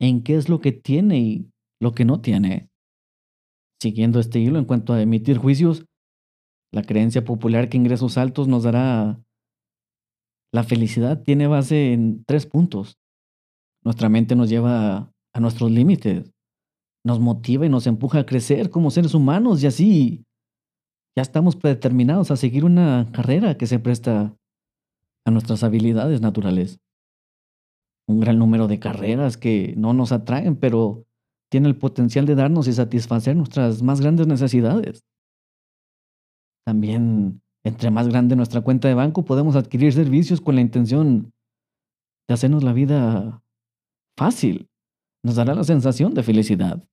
[0.01, 2.69] en qué es lo que tiene y lo que no tiene.
[3.83, 5.85] Siguiendo este hilo en cuanto a emitir juicios,
[6.73, 9.21] la creencia popular que ingresos altos nos dará
[10.57, 12.99] la felicidad tiene base en tres puntos.
[13.85, 16.33] Nuestra mente nos lleva a nuestros límites,
[17.05, 20.25] nos motiva y nos empuja a crecer como seres humanos y así
[21.15, 24.35] ya estamos predeterminados a seguir una carrera que se presta
[25.27, 26.81] a nuestras habilidades naturales.
[28.09, 31.05] Un gran número de carreras que no nos atraen, pero
[31.51, 35.05] tienen el potencial de darnos y satisfacer nuestras más grandes necesidades.
[36.65, 41.33] También, entre más grande nuestra cuenta de banco, podemos adquirir servicios con la intención
[42.29, 43.43] de hacernos la vida
[44.17, 44.69] fácil.
[45.25, 46.89] Nos dará la sensación de felicidad.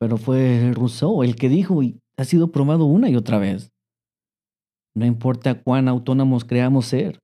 [0.00, 3.70] Pero fue Rousseau el que dijo, y ha sido probado una y otra vez.
[4.94, 7.18] No importa cuán autónomos creamos ser,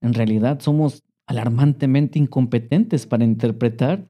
[0.00, 4.08] en realidad somos alarmantemente incompetentes para interpretar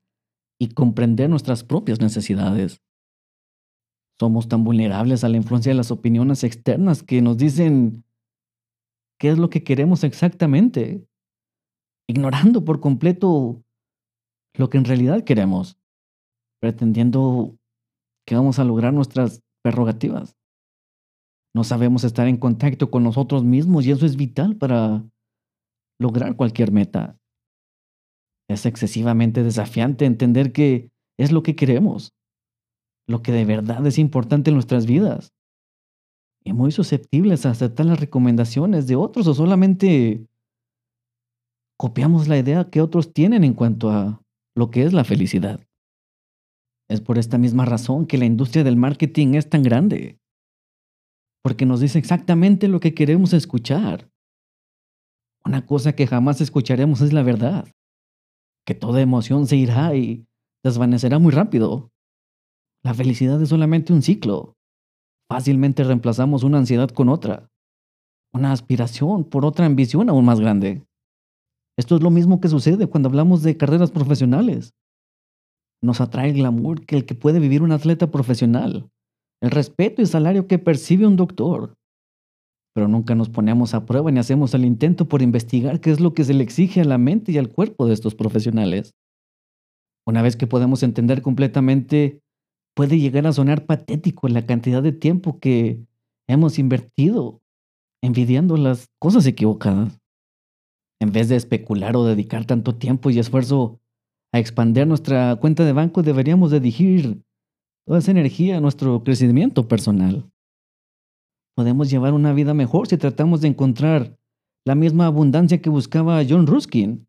[0.59, 2.83] y comprender nuestras propias necesidades.
[4.21, 8.05] Somos tan vulnerables a la influencia de las opiniones externas que nos dicen
[9.19, 11.09] qué es lo que queremos exactamente,
[12.07, 13.65] ignorando por completo
[14.59, 15.79] lo que en realidad queremos,
[16.61, 17.57] pretendiendo
[18.27, 20.37] que vamos a lograr nuestras prerrogativas.
[21.55, 25.03] No sabemos estar en contacto con nosotros mismos y eso es vital para
[25.99, 27.19] lograr cualquier meta.
[28.51, 32.15] Es excesivamente desafiante entender que es lo que queremos,
[33.11, 35.35] lo que de verdad es importante en nuestras vidas.
[36.43, 40.27] Y muy susceptibles a aceptar las recomendaciones de otros o solamente
[41.77, 44.23] copiamos la idea que otros tienen en cuanto a
[44.55, 45.61] lo que es la felicidad.
[46.89, 50.19] Es por esta misma razón que la industria del marketing es tan grande.
[51.43, 54.11] Porque nos dice exactamente lo que queremos escuchar.
[55.45, 57.69] Una cosa que jamás escucharemos es la verdad.
[58.67, 60.27] Que toda emoción se irá y
[60.63, 61.91] desvanecerá muy rápido.
[62.83, 64.57] La felicidad es solamente un ciclo.
[65.29, 67.51] Fácilmente reemplazamos una ansiedad con otra.
[68.33, 70.87] Una aspiración por otra ambición aún más grande.
[71.79, 74.73] Esto es lo mismo que sucede cuando hablamos de carreras profesionales.
[75.83, 78.91] Nos atrae el glamour que el que puede vivir un atleta profesional,
[79.43, 81.75] el respeto y salario que percibe un doctor.
[82.75, 86.15] Pero nunca nos ponemos a prueba ni hacemos el intento por investigar qué es lo
[86.15, 88.95] que se le exige a la mente y al cuerpo de estos profesionales.
[90.07, 92.21] Una vez que podemos entender completamente,
[92.75, 95.85] puede llegar a sonar patético la cantidad de tiempo que
[96.29, 97.41] hemos invertido
[98.03, 100.01] envidiando las cosas equivocadas.
[101.01, 103.81] En vez de especular o dedicar tanto tiempo y esfuerzo
[104.33, 107.23] a expandir nuestra cuenta de banco, deberíamos dirigir
[107.87, 110.31] toda esa energía a nuestro crecimiento personal.
[111.57, 114.17] Podemos llevar una vida mejor si tratamos de encontrar
[114.65, 117.09] la misma abundancia que buscaba John Ruskin,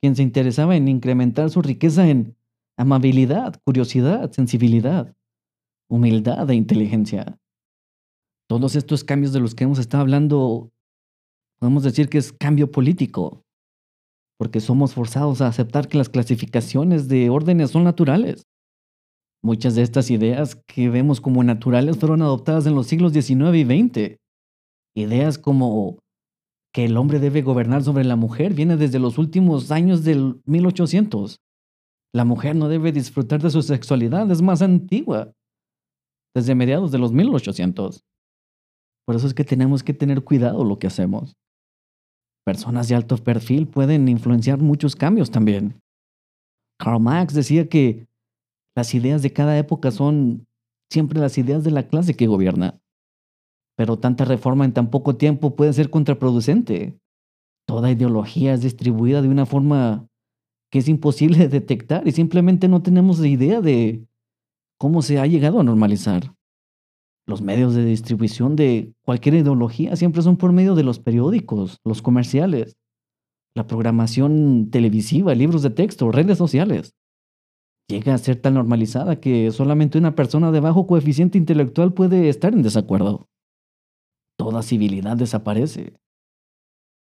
[0.00, 2.36] quien se interesaba en incrementar su riqueza en
[2.76, 5.14] amabilidad, curiosidad, sensibilidad,
[5.88, 7.38] humildad e inteligencia.
[8.48, 10.70] Todos estos cambios de los que hemos estado hablando,
[11.58, 13.42] podemos decir que es cambio político,
[14.38, 18.46] porque somos forzados a aceptar que las clasificaciones de órdenes son naturales.
[19.42, 23.64] Muchas de estas ideas que vemos como naturales fueron adoptadas en los siglos XIX y
[23.64, 24.16] XX.
[24.94, 25.98] Ideas como
[26.72, 31.40] que el hombre debe gobernar sobre la mujer viene desde los últimos años del 1800.
[32.14, 35.32] La mujer no debe disfrutar de su sexualidad, es más antigua,
[36.34, 38.04] desde mediados de los 1800.
[39.06, 41.34] Por eso es que tenemos que tener cuidado lo que hacemos
[42.44, 45.80] personas de alto perfil pueden influenciar muchos cambios también.
[46.78, 48.06] Karl Marx decía que
[48.76, 50.46] las ideas de cada época son
[50.90, 52.80] siempre las ideas de la clase que gobierna.
[53.76, 56.98] Pero tanta reforma en tan poco tiempo puede ser contraproducente.
[57.66, 60.08] Toda ideología es distribuida de una forma
[60.72, 64.08] que es imposible de detectar y simplemente no tenemos idea de
[64.78, 66.34] cómo se ha llegado a normalizar.
[67.26, 72.00] Los medios de distribución de cualquier ideología siempre son por medio de los periódicos, los
[72.00, 72.78] comerciales,
[73.54, 76.94] la programación televisiva, libros de texto, redes sociales.
[77.88, 82.54] Llega a ser tan normalizada que solamente una persona de bajo coeficiente intelectual puede estar
[82.54, 83.28] en desacuerdo.
[84.38, 85.92] Toda civilidad desaparece,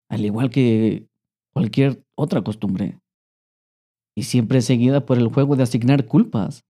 [0.09, 1.07] al igual que
[1.53, 2.99] cualquier otra costumbre.
[4.19, 6.64] Y siempre seguida por el juego de asignar culpas.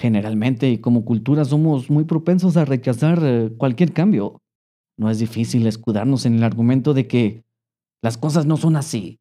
[0.00, 4.40] Generalmente y como cultura somos muy propensos a rechazar eh, cualquier cambio.
[4.98, 7.44] No es difícil escudarnos en el argumento de que
[8.02, 9.20] las cosas no son así.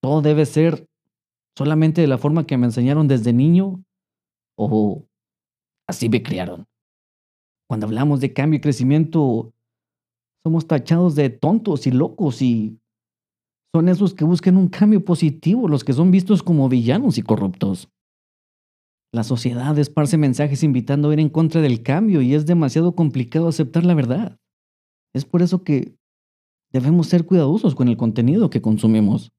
[0.00, 0.86] Todo debe ser
[1.58, 3.82] solamente de la forma que me enseñaron desde niño
[4.56, 5.08] o
[5.88, 6.66] así me criaron.
[7.68, 9.52] Cuando hablamos de cambio y crecimiento,
[10.44, 12.78] somos tachados de tontos y locos y
[13.74, 17.88] son esos que buscan un cambio positivo, los que son vistos como villanos y corruptos.
[19.12, 23.48] La sociedad esparce mensajes invitando a ir en contra del cambio y es demasiado complicado
[23.48, 24.38] aceptar la verdad.
[25.14, 25.96] Es por eso que
[26.74, 29.30] Debemos ser cuidadosos con el contenido que consumimos.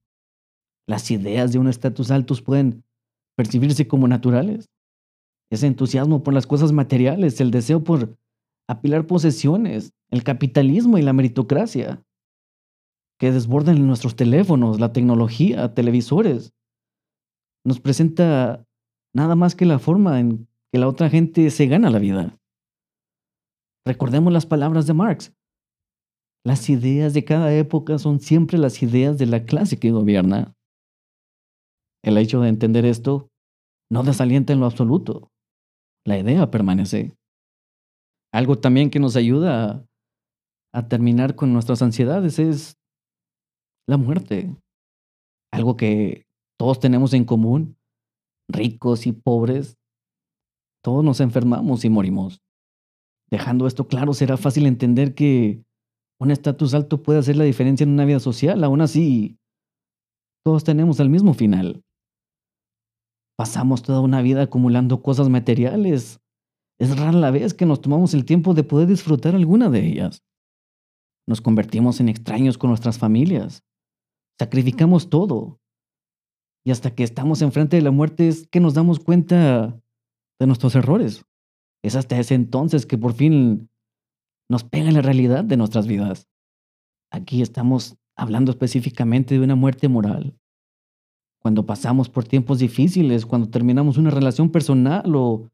[0.87, 2.85] Las ideas de un estatus altos pueden
[3.35, 4.69] percibirse como naturales.
[5.51, 8.15] Ese entusiasmo por las cosas materiales, el deseo por
[8.69, 12.01] apilar posesiones, el capitalismo y la meritocracia,
[13.19, 16.53] que desbordan en nuestros teléfonos, la tecnología, televisores,
[17.65, 18.65] nos presenta
[19.13, 22.37] nada más que la forma en que la otra gente se gana la vida.
[23.85, 25.33] Recordemos las palabras de Marx.
[26.45, 30.53] Las ideas de cada época son siempre las ideas de la clase que gobierna.
[32.03, 33.29] El hecho de entender esto
[33.91, 35.31] no desalienta en lo absoluto.
[36.05, 37.15] La idea permanece.
[38.31, 39.87] Algo también que nos ayuda
[40.73, 42.77] a, terminar con nuestras ansiedades es
[43.87, 44.55] la muerte.
[45.51, 46.25] Algo que
[46.57, 47.77] todos tenemos en común,
[48.49, 49.77] ricos y pobres,
[50.83, 52.41] todos nos enfermamos y morimos.
[53.29, 55.63] Dejando esto claro, será fácil entender que
[56.19, 59.37] un estatus alto puede hacer la diferencia en una vida social, aún así,
[60.45, 61.83] todos tenemos el mismo final.
[63.37, 66.21] Pasamos toda una vida acumulando cosas materiales.
[66.79, 70.23] Es rara la vez que nos tomamos el tiempo de poder disfrutar alguna de ellas.
[71.27, 73.63] Nos convertimos en extraños con nuestras familias.
[74.39, 75.59] Sacrificamos todo.
[76.65, 79.79] Y hasta que estamos enfrente de la muerte es que nos damos cuenta
[80.39, 81.25] de nuestros errores.
[81.83, 83.69] Es hasta ese entonces que por fin
[84.49, 86.27] nos pega la realidad de nuestras vidas.
[87.11, 90.37] Aquí estamos hablando específicamente de una muerte moral.
[91.41, 95.51] Cuando pasamos por tiempos difíciles, cuando terminamos una relación personal o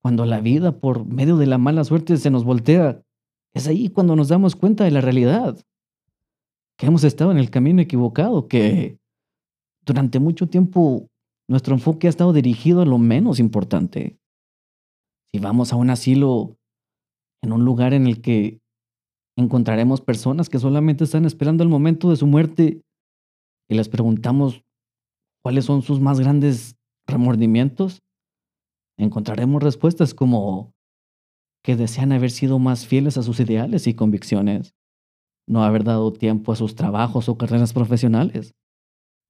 [0.00, 3.04] cuando la vida por medio de la mala suerte se nos voltea,
[3.54, 5.58] es ahí cuando nos damos cuenta de la realidad,
[6.78, 8.98] que hemos estado en el camino equivocado, que
[9.84, 11.08] durante mucho tiempo
[11.48, 14.18] nuestro enfoque ha estado dirigido a lo menos importante.
[15.32, 16.56] Si vamos a un asilo,
[17.42, 18.60] en un lugar en el que
[19.36, 22.82] encontraremos personas que solamente están esperando el momento de su muerte
[23.68, 24.62] y les preguntamos
[25.42, 28.00] cuáles son sus más grandes remordimientos,
[28.98, 30.72] encontraremos respuestas como
[31.64, 34.74] que desean haber sido más fieles a sus ideales y convicciones,
[35.52, 38.54] no haber dado tiempo a sus trabajos o carreras profesionales,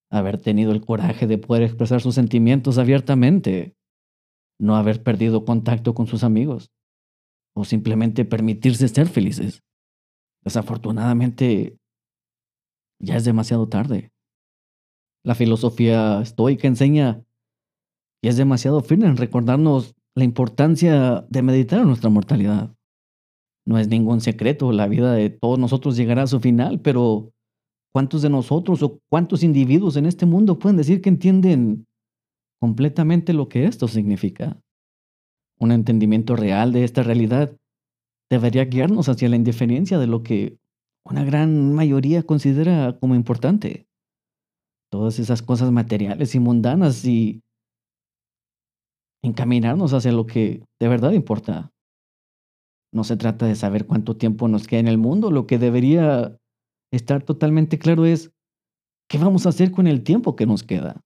[0.08, 3.74] haber tenido el coraje de poder expresar sus sentimientos abiertamente,
[4.60, 6.70] no haber perdido contacto con sus amigos,
[7.56, 9.64] o simplemente permitirse ser felices.
[10.44, 11.76] Desafortunadamente,
[13.00, 14.12] ya es demasiado tarde.
[15.24, 17.24] La filosofía estoica enseña
[18.22, 22.76] y es demasiado firme en recordarnos la importancia de meditar en nuestra mortalidad.
[23.66, 27.30] No es ningún secreto, la vida de todos nosotros llegará a su final, pero
[27.94, 31.86] ¿cuántos de nosotros o cuántos individuos en este mundo pueden decir que entienden
[32.60, 34.60] completamente lo que esto significa?
[35.60, 37.56] Un entendimiento real de esta realidad
[38.30, 40.58] debería guiarnos hacia la indiferencia de lo que
[41.04, 43.86] una gran mayoría considera como importante.
[44.90, 47.42] Todas esas cosas materiales y mundanas y
[49.22, 51.71] encaminarnos hacia lo que de verdad importa.
[52.92, 56.36] No se trata de saber cuánto tiempo nos queda en el mundo, lo que debería
[56.92, 58.30] estar totalmente claro es
[59.08, 61.00] qué vamos a hacer con el tiempo que nos queda.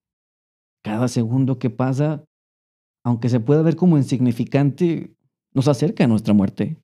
[0.82, 2.24] Cada segundo que pasa
[3.07, 5.14] aunque se pueda ver como insignificante,
[5.55, 6.82] nos acerca a nuestra muerte.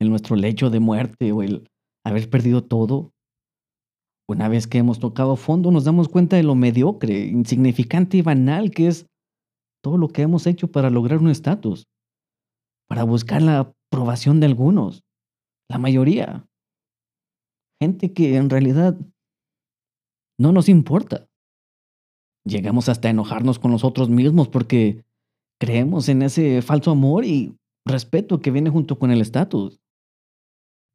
[0.00, 1.68] En nuestro lecho de muerte o el
[2.06, 3.12] haber perdido todo.
[4.26, 8.70] Una vez que hemos tocado fondo, nos damos cuenta de lo mediocre, insignificante y banal
[8.70, 9.04] que es
[9.82, 11.84] todo lo que hemos hecho para lograr un estatus,
[12.88, 15.04] para buscar la aprobación de algunos,
[15.68, 16.48] la mayoría.
[17.82, 18.96] Gente que en realidad
[20.38, 21.28] no nos importa.
[22.44, 25.04] Llegamos hasta a enojarnos con nosotros mismos porque
[25.60, 29.80] creemos en ese falso amor y respeto que viene junto con el estatus.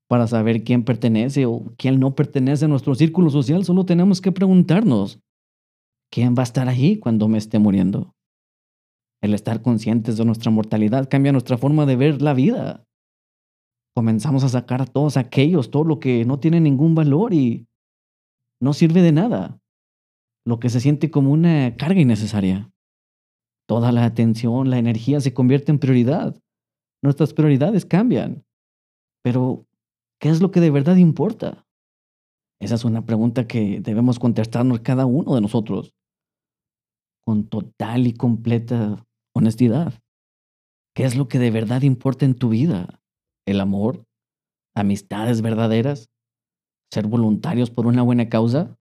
[0.07, 4.31] Para saber quién pertenece o quién no pertenece a nuestro círculo social, solo tenemos que
[4.31, 5.19] preguntarnos,
[6.11, 8.14] ¿quién va a estar allí cuando me esté muriendo?
[9.21, 12.83] El estar conscientes de nuestra mortalidad cambia nuestra forma de ver la vida.
[13.95, 17.67] Comenzamos a sacar a todos aquellos, todo lo que no tiene ningún valor y
[18.61, 19.59] no sirve de nada.
[20.45, 22.71] Lo que se siente como una carga innecesaria.
[23.67, 26.39] Toda la atención, la energía se convierte en prioridad.
[27.01, 28.45] Nuestras prioridades cambian.
[29.23, 29.65] Pero
[30.19, 31.67] ¿Qué es lo que de verdad importa?
[32.59, 35.93] Esa es una pregunta que debemos contestarnos cada uno de nosotros
[37.23, 39.04] con total y completa
[39.35, 39.93] honestidad.
[40.95, 43.01] ¿Qué es lo que de verdad importa en tu vida?
[43.45, 44.05] ¿El amor?
[44.75, 46.07] ¿Amistades verdaderas?
[46.91, 48.77] ¿Ser voluntarios por una buena causa?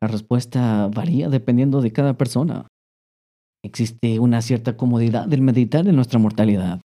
[0.00, 2.66] La respuesta varía dependiendo de cada persona.
[3.62, 6.80] Existe una cierta comodidad del meditar en nuestra mortalidad.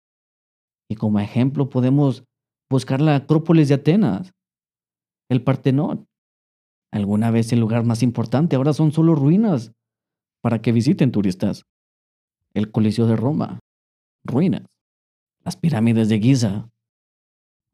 [0.90, 2.24] Y como ejemplo podemos
[2.70, 4.32] buscar la Acrópolis de Atenas,
[5.30, 6.06] el Partenón.
[6.92, 9.72] Alguna vez el lugar más importante, ahora son solo ruinas
[10.42, 11.64] para que visiten turistas.
[12.56, 13.60] El Coliseo de Roma,
[14.24, 14.62] ruinas.
[15.44, 16.70] Las pirámides de Giza.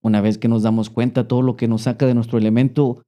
[0.03, 3.03] Una vez que nos damos cuenta todo lo que nos saca de nuestro elemento,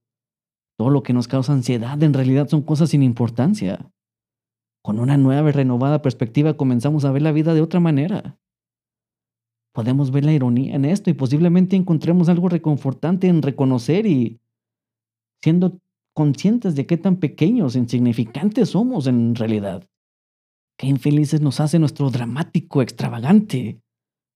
[0.78, 3.90] todo lo que nos causa ansiedad, en realidad son cosas sin importancia.
[4.82, 8.38] Con una nueva y renovada perspectiva comenzamos a ver la vida de otra manera
[9.74, 14.40] podemos ver la ironía en esto y posiblemente encontremos algo reconfortante en reconocer y
[15.42, 15.80] siendo
[16.14, 19.84] conscientes de qué tan pequeños, e insignificantes somos en realidad.
[20.78, 23.80] Qué infelices nos hace nuestro dramático extravagante.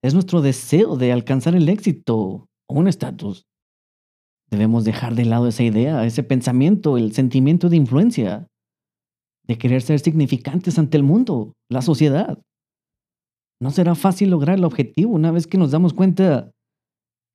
[0.02, 3.46] Es nuestro deseo de alcanzar el éxito o un estatus.
[4.50, 8.46] Debemos dejar de lado esa idea, ese pensamiento, el sentimiento de influencia,
[9.46, 12.38] de querer ser significantes ante el mundo, la sociedad
[13.60, 16.52] no será fácil lograr el objetivo una vez que nos damos cuenta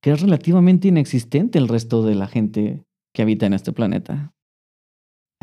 [0.01, 2.83] que es relativamente inexistente el resto de la gente
[3.13, 4.33] que habita en este planeta.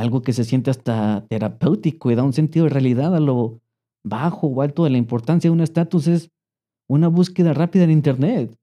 [0.01, 3.61] Algo que se siente hasta terapéutico y da un sentido de realidad a lo
[4.03, 6.30] bajo o alto de la importancia de un estatus es
[6.88, 8.57] una búsqueda rápida en Internet.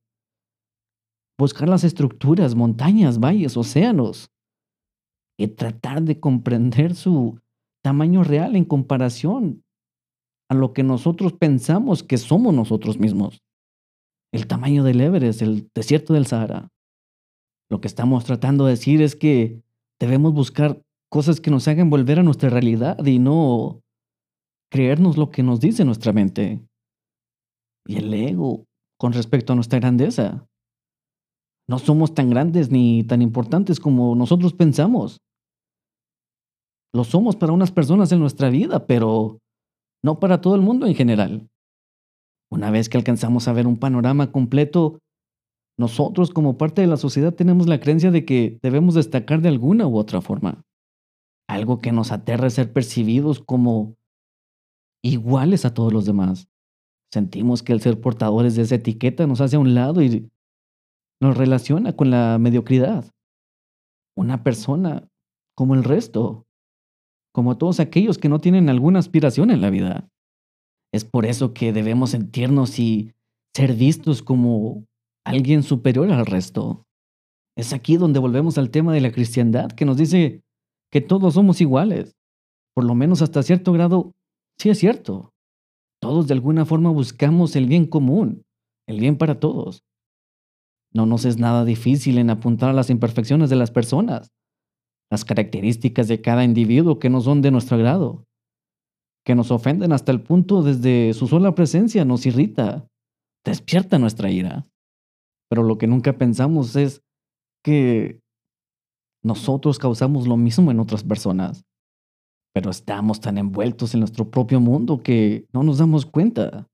[1.38, 4.32] Buscar las estructuras, montañas, valles, océanos
[5.38, 7.40] y tratar de comprender su
[7.84, 9.64] tamaño real en comparación
[10.50, 13.44] a lo que nosotros pensamos que somos nosotros mismos.
[14.34, 16.70] El tamaño del Everest, el desierto del Sahara.
[17.70, 19.62] Lo que estamos tratando de decir es que
[20.00, 23.82] debemos buscar cosas que nos hagan volver a nuestra realidad y no
[24.72, 26.62] creernos lo que nos dice nuestra mente.
[27.86, 28.66] Y el ego
[29.00, 30.48] con respecto a nuestra grandeza.
[31.70, 35.20] No somos tan grandes ni tan importantes como nosotros pensamos.
[36.94, 39.40] Lo somos para unas personas en nuestra vida, pero
[40.04, 41.48] no para todo el mundo en general.
[42.50, 45.00] Una vez que alcanzamos a ver un panorama completo,
[45.78, 49.86] nosotros como parte de la sociedad tenemos la creencia de que debemos destacar de alguna
[49.86, 50.64] u otra forma.
[51.48, 53.98] Algo que nos aterra es ser percibidos como
[55.04, 56.50] iguales a todos los demás.
[57.12, 60.30] Sentimos que el ser portadores de esa etiqueta nos hace a un lado y
[61.22, 63.06] nos relaciona con la mediocridad.
[64.16, 65.10] Una persona
[65.56, 66.48] como el resto
[67.38, 70.10] como todos aquellos que no tienen alguna aspiración en la vida.
[70.92, 73.14] Es por eso que debemos sentirnos y
[73.56, 74.88] ser vistos como
[75.24, 76.88] alguien superior al resto.
[77.56, 80.42] Es aquí donde volvemos al tema de la cristiandad, que nos dice
[80.92, 82.16] que todos somos iguales.
[82.74, 84.14] Por lo menos hasta cierto grado,
[84.58, 85.34] sí es cierto.
[86.02, 88.46] Todos de alguna forma buscamos el bien común,
[88.88, 89.84] el bien para todos.
[90.94, 94.32] No nos es nada difícil en apuntar a las imperfecciones de las personas
[95.10, 98.26] las características de cada individuo que no son de nuestro agrado,
[99.26, 102.88] que nos ofenden hasta el punto desde su sola presencia nos irrita,
[103.46, 104.66] despierta nuestra ira.
[105.50, 107.04] Pero lo que nunca pensamos es
[107.64, 108.20] que
[109.24, 111.66] nosotros causamos lo mismo en otras personas,
[112.54, 116.68] pero estamos tan envueltos en nuestro propio mundo que no nos damos cuenta.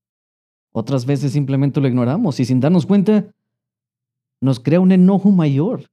[0.71, 3.33] Otras veces simplemente lo ignoramos y sin darnos cuenta
[4.41, 5.89] nos crea un enojo mayor.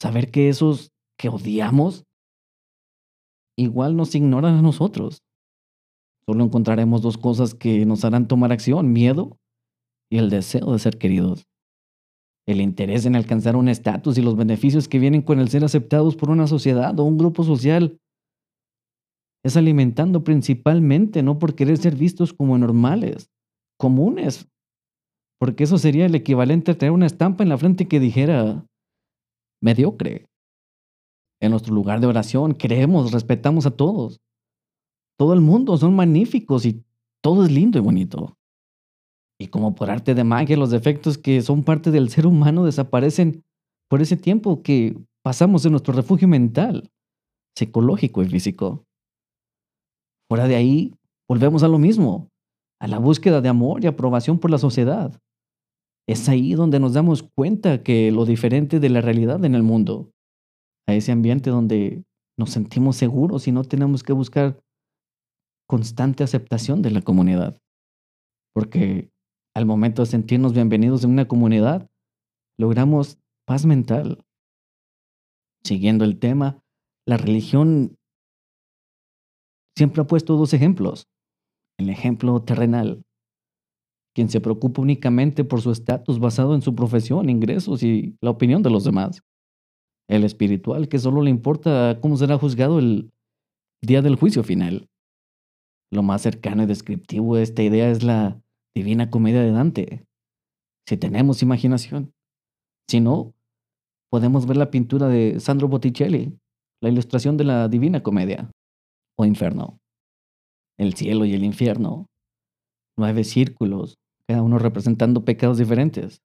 [0.00, 2.04] Saber que esos que odiamos,
[3.56, 5.22] igual nos ignoran a nosotros.
[6.24, 9.38] Solo encontraremos dos cosas que nos harán tomar acción, miedo
[10.08, 11.48] y el deseo de ser queridos.
[12.48, 16.16] El interés en alcanzar un estatus y los beneficios que vienen con el ser aceptados
[16.16, 18.00] por una sociedad o un grupo social
[19.44, 23.30] es alimentando principalmente no por querer ser vistos como normales,
[23.78, 24.48] comunes,
[25.38, 28.64] Porque eso sería el equivalente a tener una estampa en la frente que dijera
[29.62, 30.24] mediocre.
[31.42, 34.22] En nuestro lugar de oración creemos, respetamos a todos.
[35.18, 36.82] Todo el mundo son magníficos y
[37.22, 38.37] todo es lindo y bonito.
[39.40, 43.44] Y como por arte de magia, los defectos que son parte del ser humano desaparecen
[43.88, 46.90] por ese tiempo que pasamos en nuestro refugio mental,
[47.56, 48.84] psicológico y físico.
[50.28, 50.94] Fuera de ahí,
[51.28, 52.28] volvemos a lo mismo,
[52.80, 55.18] a la búsqueda de amor y aprobación por la sociedad.
[56.08, 60.10] Es ahí donde nos damos cuenta que lo diferente de la realidad en el mundo,
[60.88, 62.02] a ese ambiente donde
[62.38, 64.58] nos sentimos seguros y no tenemos que buscar
[65.68, 67.60] constante aceptación de la comunidad.
[68.54, 69.10] Porque
[69.54, 71.88] al momento de sentirnos bienvenidos en una comunidad,
[72.58, 74.24] logramos paz mental.
[75.64, 76.62] Siguiendo el tema,
[77.06, 77.96] la religión
[79.76, 81.06] siempre ha puesto dos ejemplos.
[81.78, 83.02] El ejemplo terrenal,
[84.14, 88.62] quien se preocupa únicamente por su estatus basado en su profesión, ingresos y la opinión
[88.62, 89.22] de los demás.
[90.08, 93.10] El espiritual, que solo le importa cómo será juzgado el
[93.80, 94.88] día del juicio final.
[95.92, 98.42] Lo más cercano y descriptivo de esta idea es la
[98.78, 100.06] Divina Comedia de Dante,
[100.86, 102.12] si tenemos imaginación.
[102.88, 103.34] Si no,
[104.08, 106.38] podemos ver la pintura de Sandro Botticelli,
[106.80, 108.52] la ilustración de la Divina Comedia,
[109.18, 109.80] o Inferno.
[110.78, 112.06] El cielo y el infierno,
[112.96, 113.98] nueve círculos,
[114.28, 116.22] cada uno representando pecados diferentes.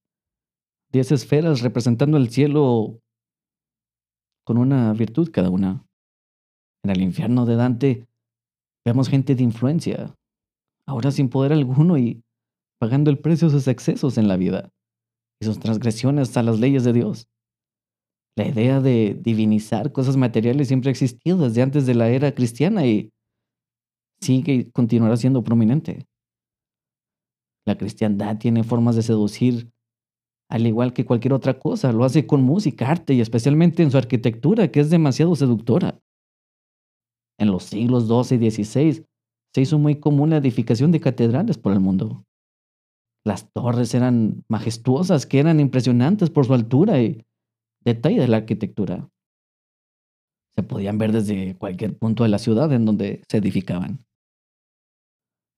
[0.91, 2.99] Diez esferas representando el cielo
[4.45, 5.87] con una virtud cada una.
[6.83, 8.07] En el infierno de Dante
[8.85, 10.13] vemos gente de influencia,
[10.87, 12.21] ahora sin poder alguno y
[12.83, 14.69] pagando el precio de sus excesos en la vida
[15.41, 17.29] y sus transgresiones a las leyes de Dios.
[18.35, 22.85] La idea de divinizar cosas materiales siempre ha existido desde antes de la era cristiana
[22.85, 23.13] y
[24.19, 26.07] sigue y continuará siendo prominente.
[27.65, 29.71] La cristiandad tiene formas de seducir
[30.49, 31.93] al igual que cualquier otra cosa.
[31.93, 36.01] Lo hace con música, arte y especialmente en su arquitectura, que es demasiado seductora.
[37.39, 39.05] En los siglos XII y XVI
[39.55, 42.25] se hizo muy común la edificación de catedrales por el mundo.
[43.25, 47.25] Las torres eran majestuosas, que eran impresionantes por su altura y
[47.83, 49.09] detalle de la arquitectura.
[50.55, 54.05] Se podían ver desde cualquier punto de la ciudad en donde se edificaban.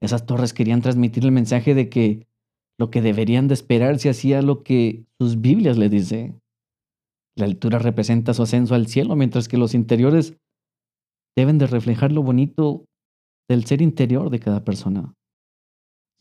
[0.01, 2.27] Esas torres querían transmitir el mensaje de que
[2.77, 6.41] lo que deberían de esperar se hacía lo que sus Biblias le dicen.
[7.35, 10.37] La altura representa su ascenso al cielo, mientras que los interiores
[11.35, 12.85] deben de reflejar lo bonito
[13.49, 15.14] del ser interior de cada persona.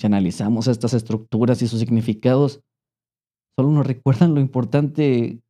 [0.00, 2.62] Si analizamos estas estructuras y sus significados,
[3.56, 5.40] solo nos recuerdan lo importante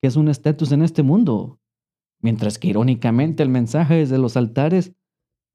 [0.00, 1.58] que es un estatus en este mundo,
[2.20, 4.92] mientras que irónicamente el mensaje desde los altares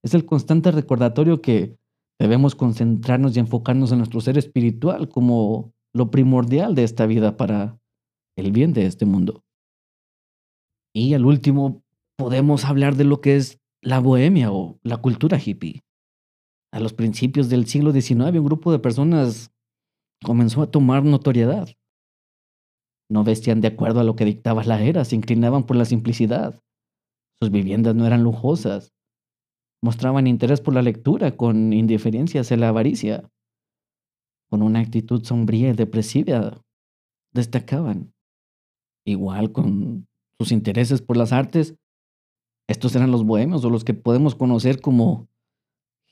[0.04, 1.78] es el constante recordatorio que
[2.20, 7.80] debemos concentrarnos y enfocarnos en nuestro ser espiritual como lo primordial de esta vida para
[8.38, 9.44] el bien de este mundo.
[10.94, 11.84] Y al último,
[12.18, 15.82] podemos hablar de lo que es la bohemia o la cultura hippie.
[16.72, 19.52] A los principios del siglo XIX, un grupo de personas
[20.24, 21.70] comenzó a tomar notoriedad.
[23.10, 26.62] No vestían de acuerdo a lo que dictaba la era, se inclinaban por la simplicidad.
[27.42, 28.94] Sus viviendas no eran lujosas.
[29.82, 33.30] Mostraban interés por la lectura con indiferencia hacia la avaricia.
[34.50, 36.62] Con una actitud sombría y depresiva,
[37.34, 38.14] destacaban.
[39.06, 40.08] Igual con
[40.38, 41.76] sus intereses por las artes,
[42.68, 45.28] estos eran los bohemios o los que podemos conocer como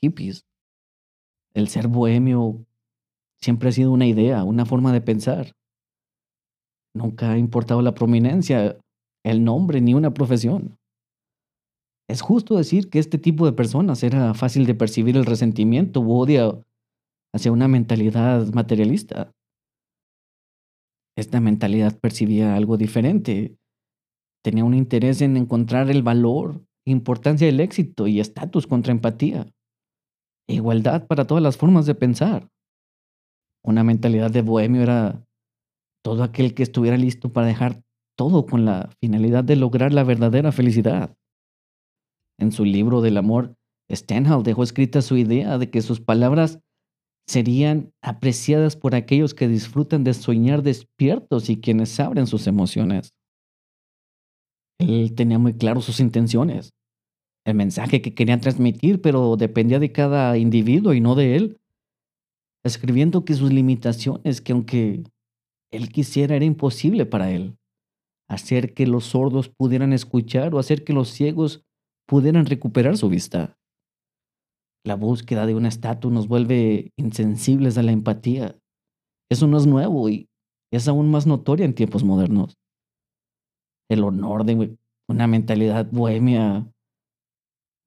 [0.01, 0.45] hippies.
[1.53, 2.65] El ser bohemio
[3.41, 5.55] siempre ha sido una idea, una forma de pensar.
[6.93, 8.77] Nunca ha importado la prominencia,
[9.23, 10.77] el nombre ni una profesión.
[12.09, 16.13] Es justo decir que este tipo de personas era fácil de percibir el resentimiento u
[16.13, 16.63] odio
[17.33, 19.33] hacia una mentalidad materialista.
[21.17, 23.57] Esta mentalidad percibía algo diferente.
[24.43, 29.51] Tenía un interés en encontrar el valor, importancia del éxito y estatus contra empatía
[30.55, 32.49] igualdad para todas las formas de pensar.
[33.63, 35.25] Una mentalidad de bohemio era
[36.03, 37.83] todo aquel que estuviera listo para dejar
[38.17, 41.15] todo con la finalidad de lograr la verdadera felicidad.
[42.39, 43.55] En su libro del amor,
[43.91, 46.59] Stenhal dejó escrita su idea de que sus palabras
[47.27, 53.13] serían apreciadas por aquellos que disfrutan de soñar despiertos y quienes abren sus emociones.
[54.79, 56.76] Él tenía muy claro sus intenciones
[57.47, 61.61] el mensaje que quería transmitir, pero dependía de cada individuo y no de él.
[62.65, 65.03] Escribiendo que sus limitaciones, que aunque
[65.71, 67.57] él quisiera, era imposible para él.
[68.29, 71.63] Hacer que los sordos pudieran escuchar o hacer que los ciegos
[72.05, 73.57] pudieran recuperar su vista.
[74.85, 78.57] La búsqueda de una estatua nos vuelve insensibles a la empatía
[79.29, 80.27] Eso no es nuevo y
[80.71, 82.57] es aún más notoria en tiempos modernos.
[83.89, 84.77] El honor de
[85.07, 86.69] una mentalidad bohemia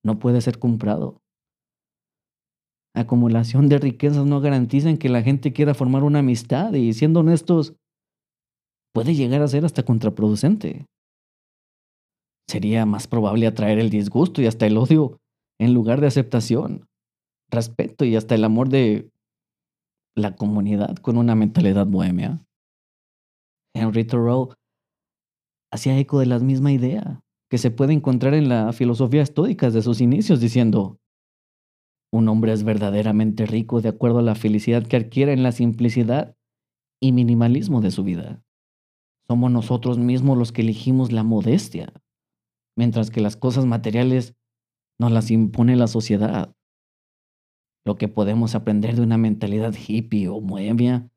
[0.04, 1.20] no puede ser comprado.
[2.94, 7.76] Acumulación de riquezas no garantizan que la gente quiera formar una amistad y siendo honestos,
[8.92, 10.86] puede llegar a ser hasta contraproducente.
[12.48, 15.18] Sería más probable atraer el disgusto y hasta el odio
[15.60, 16.88] en lugar de aceptación,
[17.48, 19.08] respeto y hasta el amor de
[20.16, 22.44] la comunidad con una mentalidad bohemia.
[23.72, 24.52] Henry Thoreau
[25.72, 27.20] hacía eco de la misma idea
[27.50, 31.00] que se puede encontrar en la filosofía estoica de sus inicios, diciendo,
[32.12, 36.36] un hombre es verdaderamente rico de acuerdo a la felicidad que adquiere en la simplicidad
[37.02, 38.44] y minimalismo de su vida.
[39.28, 41.92] Somos nosotros mismos los que elegimos la modestia,
[42.76, 44.36] mientras que las cosas materiales
[44.98, 46.54] nos las impone la sociedad.
[47.84, 51.10] Lo que podemos aprender de una mentalidad hippie o bohemia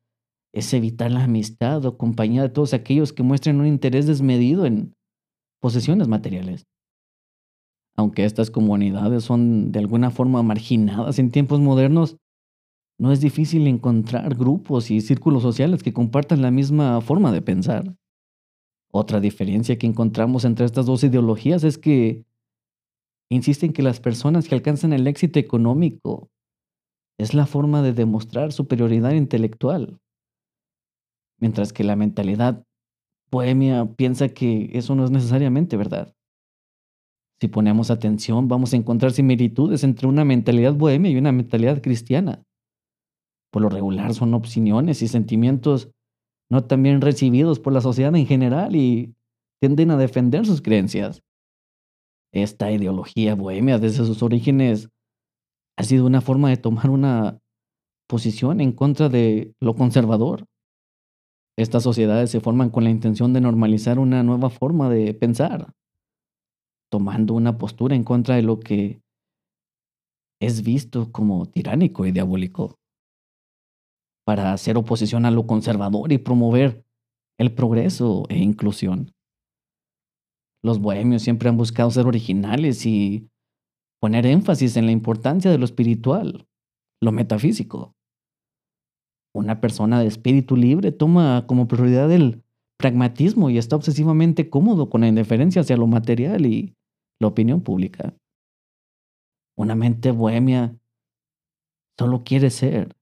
[0.52, 4.94] es evitar la amistad o compañía de todos aquellos que muestren un interés desmedido en
[5.64, 6.66] posesiones materiales.
[7.96, 12.18] Aunque estas comunidades son de alguna forma marginadas en tiempos modernos,
[13.00, 17.96] no es difícil encontrar grupos y círculos sociales que compartan la misma forma de pensar.
[18.92, 22.26] Otra diferencia que encontramos entre estas dos ideologías es que
[23.30, 26.28] insisten que las personas que alcanzan el éxito económico
[27.18, 29.98] es la forma de demostrar superioridad intelectual,
[31.40, 32.66] mientras que la mentalidad
[33.30, 36.14] bohemia piensa que eso no es necesariamente verdad.
[37.40, 42.42] Si ponemos atención, vamos a encontrar similitudes entre una mentalidad bohemia y una mentalidad cristiana.
[43.50, 45.90] Por lo regular son opiniones y sentimientos
[46.50, 49.14] no tan bien recibidos por la sociedad en general y
[49.60, 51.22] tienden a defender sus creencias.
[52.32, 54.90] Esta ideología bohemia desde sus orígenes
[55.76, 57.38] ha sido una forma de tomar una
[58.08, 60.46] posición en contra de lo conservador.
[61.56, 65.72] Estas sociedades se forman con la intención de normalizar una nueva forma de pensar,
[66.90, 69.00] tomando una postura en contra de lo que
[70.40, 72.76] es visto como tiránico y diabólico,
[74.26, 76.84] para hacer oposición a lo conservador y promover
[77.38, 79.14] el progreso e inclusión.
[80.62, 83.28] Los bohemios siempre han buscado ser originales y
[84.00, 86.46] poner énfasis en la importancia de lo espiritual,
[87.00, 87.93] lo metafísico.
[89.34, 92.44] Una persona de espíritu libre toma como prioridad el
[92.78, 96.74] pragmatismo y está obsesivamente cómodo con la indiferencia hacia lo material y
[97.20, 98.14] la opinión pública.
[99.56, 100.78] Una mente bohemia
[101.98, 102.94] solo quiere ser.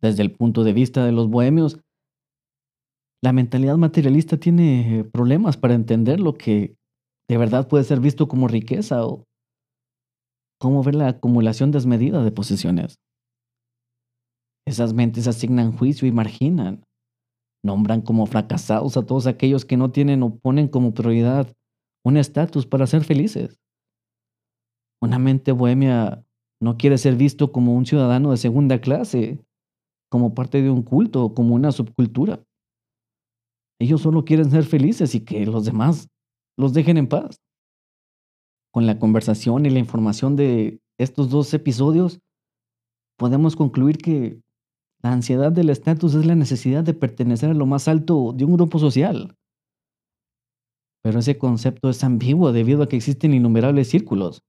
[0.00, 1.80] Desde el punto de vista de los bohemios,
[3.22, 6.76] la mentalidad materialista tiene problemas para entender lo que
[7.28, 9.26] de verdad puede ser visto como riqueza o
[10.58, 12.98] cómo ver la acumulación desmedida de posesiones.
[14.66, 16.84] Esas mentes asignan juicio y marginan.
[17.62, 21.52] Nombran como fracasados a todos aquellos que no tienen o ponen como prioridad
[22.04, 23.58] un estatus para ser felices.
[25.02, 26.24] Una mente bohemia
[26.60, 29.44] no quiere ser visto como un ciudadano de segunda clase,
[30.10, 32.42] como parte de un culto o como una subcultura.
[33.80, 36.08] Ellos solo quieren ser felices y que los demás
[36.58, 37.36] los dejen en paz.
[38.72, 42.20] Con la conversación y la información de estos dos episodios,
[43.18, 44.40] podemos concluir que
[45.02, 48.54] la ansiedad del estatus es la necesidad de pertenecer a lo más alto de un
[48.54, 49.36] grupo social.
[51.02, 54.42] Pero ese concepto es ambiguo debido a que existen innumerables círculos,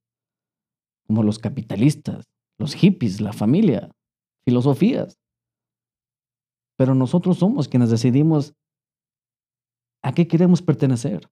[1.07, 2.25] como los capitalistas,
[2.59, 3.89] los hippies, la familia,
[4.45, 5.17] filosofías.
[6.77, 8.53] Pero nosotros somos quienes decidimos
[10.03, 11.29] a qué queremos pertenecer.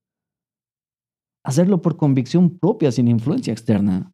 [1.43, 4.13] Hacerlo por convicción propia sin influencia externa.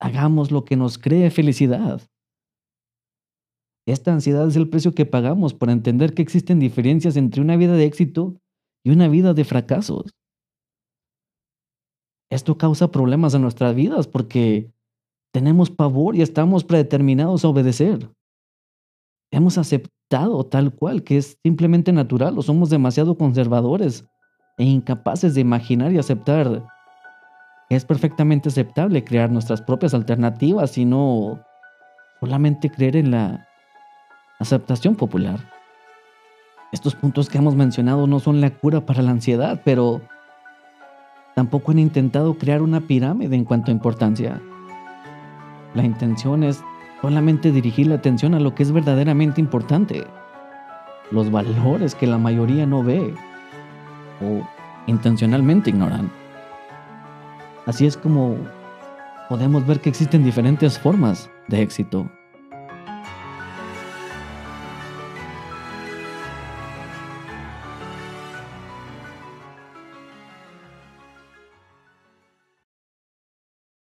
[0.00, 2.00] Hagamos lo que nos cree felicidad.
[3.86, 7.74] Esta ansiedad es el precio que pagamos por entender que existen diferencias entre una vida
[7.74, 8.40] de éxito
[8.82, 10.14] y una vida de fracasos.
[12.30, 14.72] Esto causa problemas en nuestras vidas porque
[15.32, 18.10] tenemos pavor y estamos predeterminados a obedecer.
[19.30, 24.06] Hemos aceptado tal cual que es simplemente natural o somos demasiado conservadores
[24.56, 26.66] e incapaces de imaginar y aceptar
[27.70, 31.42] es perfectamente aceptable crear nuestras propias alternativas y no
[32.20, 33.48] solamente creer en la
[34.38, 35.40] aceptación popular.
[36.72, 40.00] Estos puntos que hemos mencionado no son la cura para la ansiedad, pero
[41.34, 44.40] tampoco han intentado crear una pirámide en cuanto a importancia.
[45.74, 46.62] La intención es
[47.00, 50.04] solamente dirigir la atención a lo que es verdaderamente importante,
[51.10, 53.14] los valores que la mayoría no ve
[54.20, 54.46] o
[54.86, 56.10] intencionalmente ignoran.
[57.66, 58.36] Así es como
[59.28, 62.10] podemos ver que existen diferentes formas de éxito.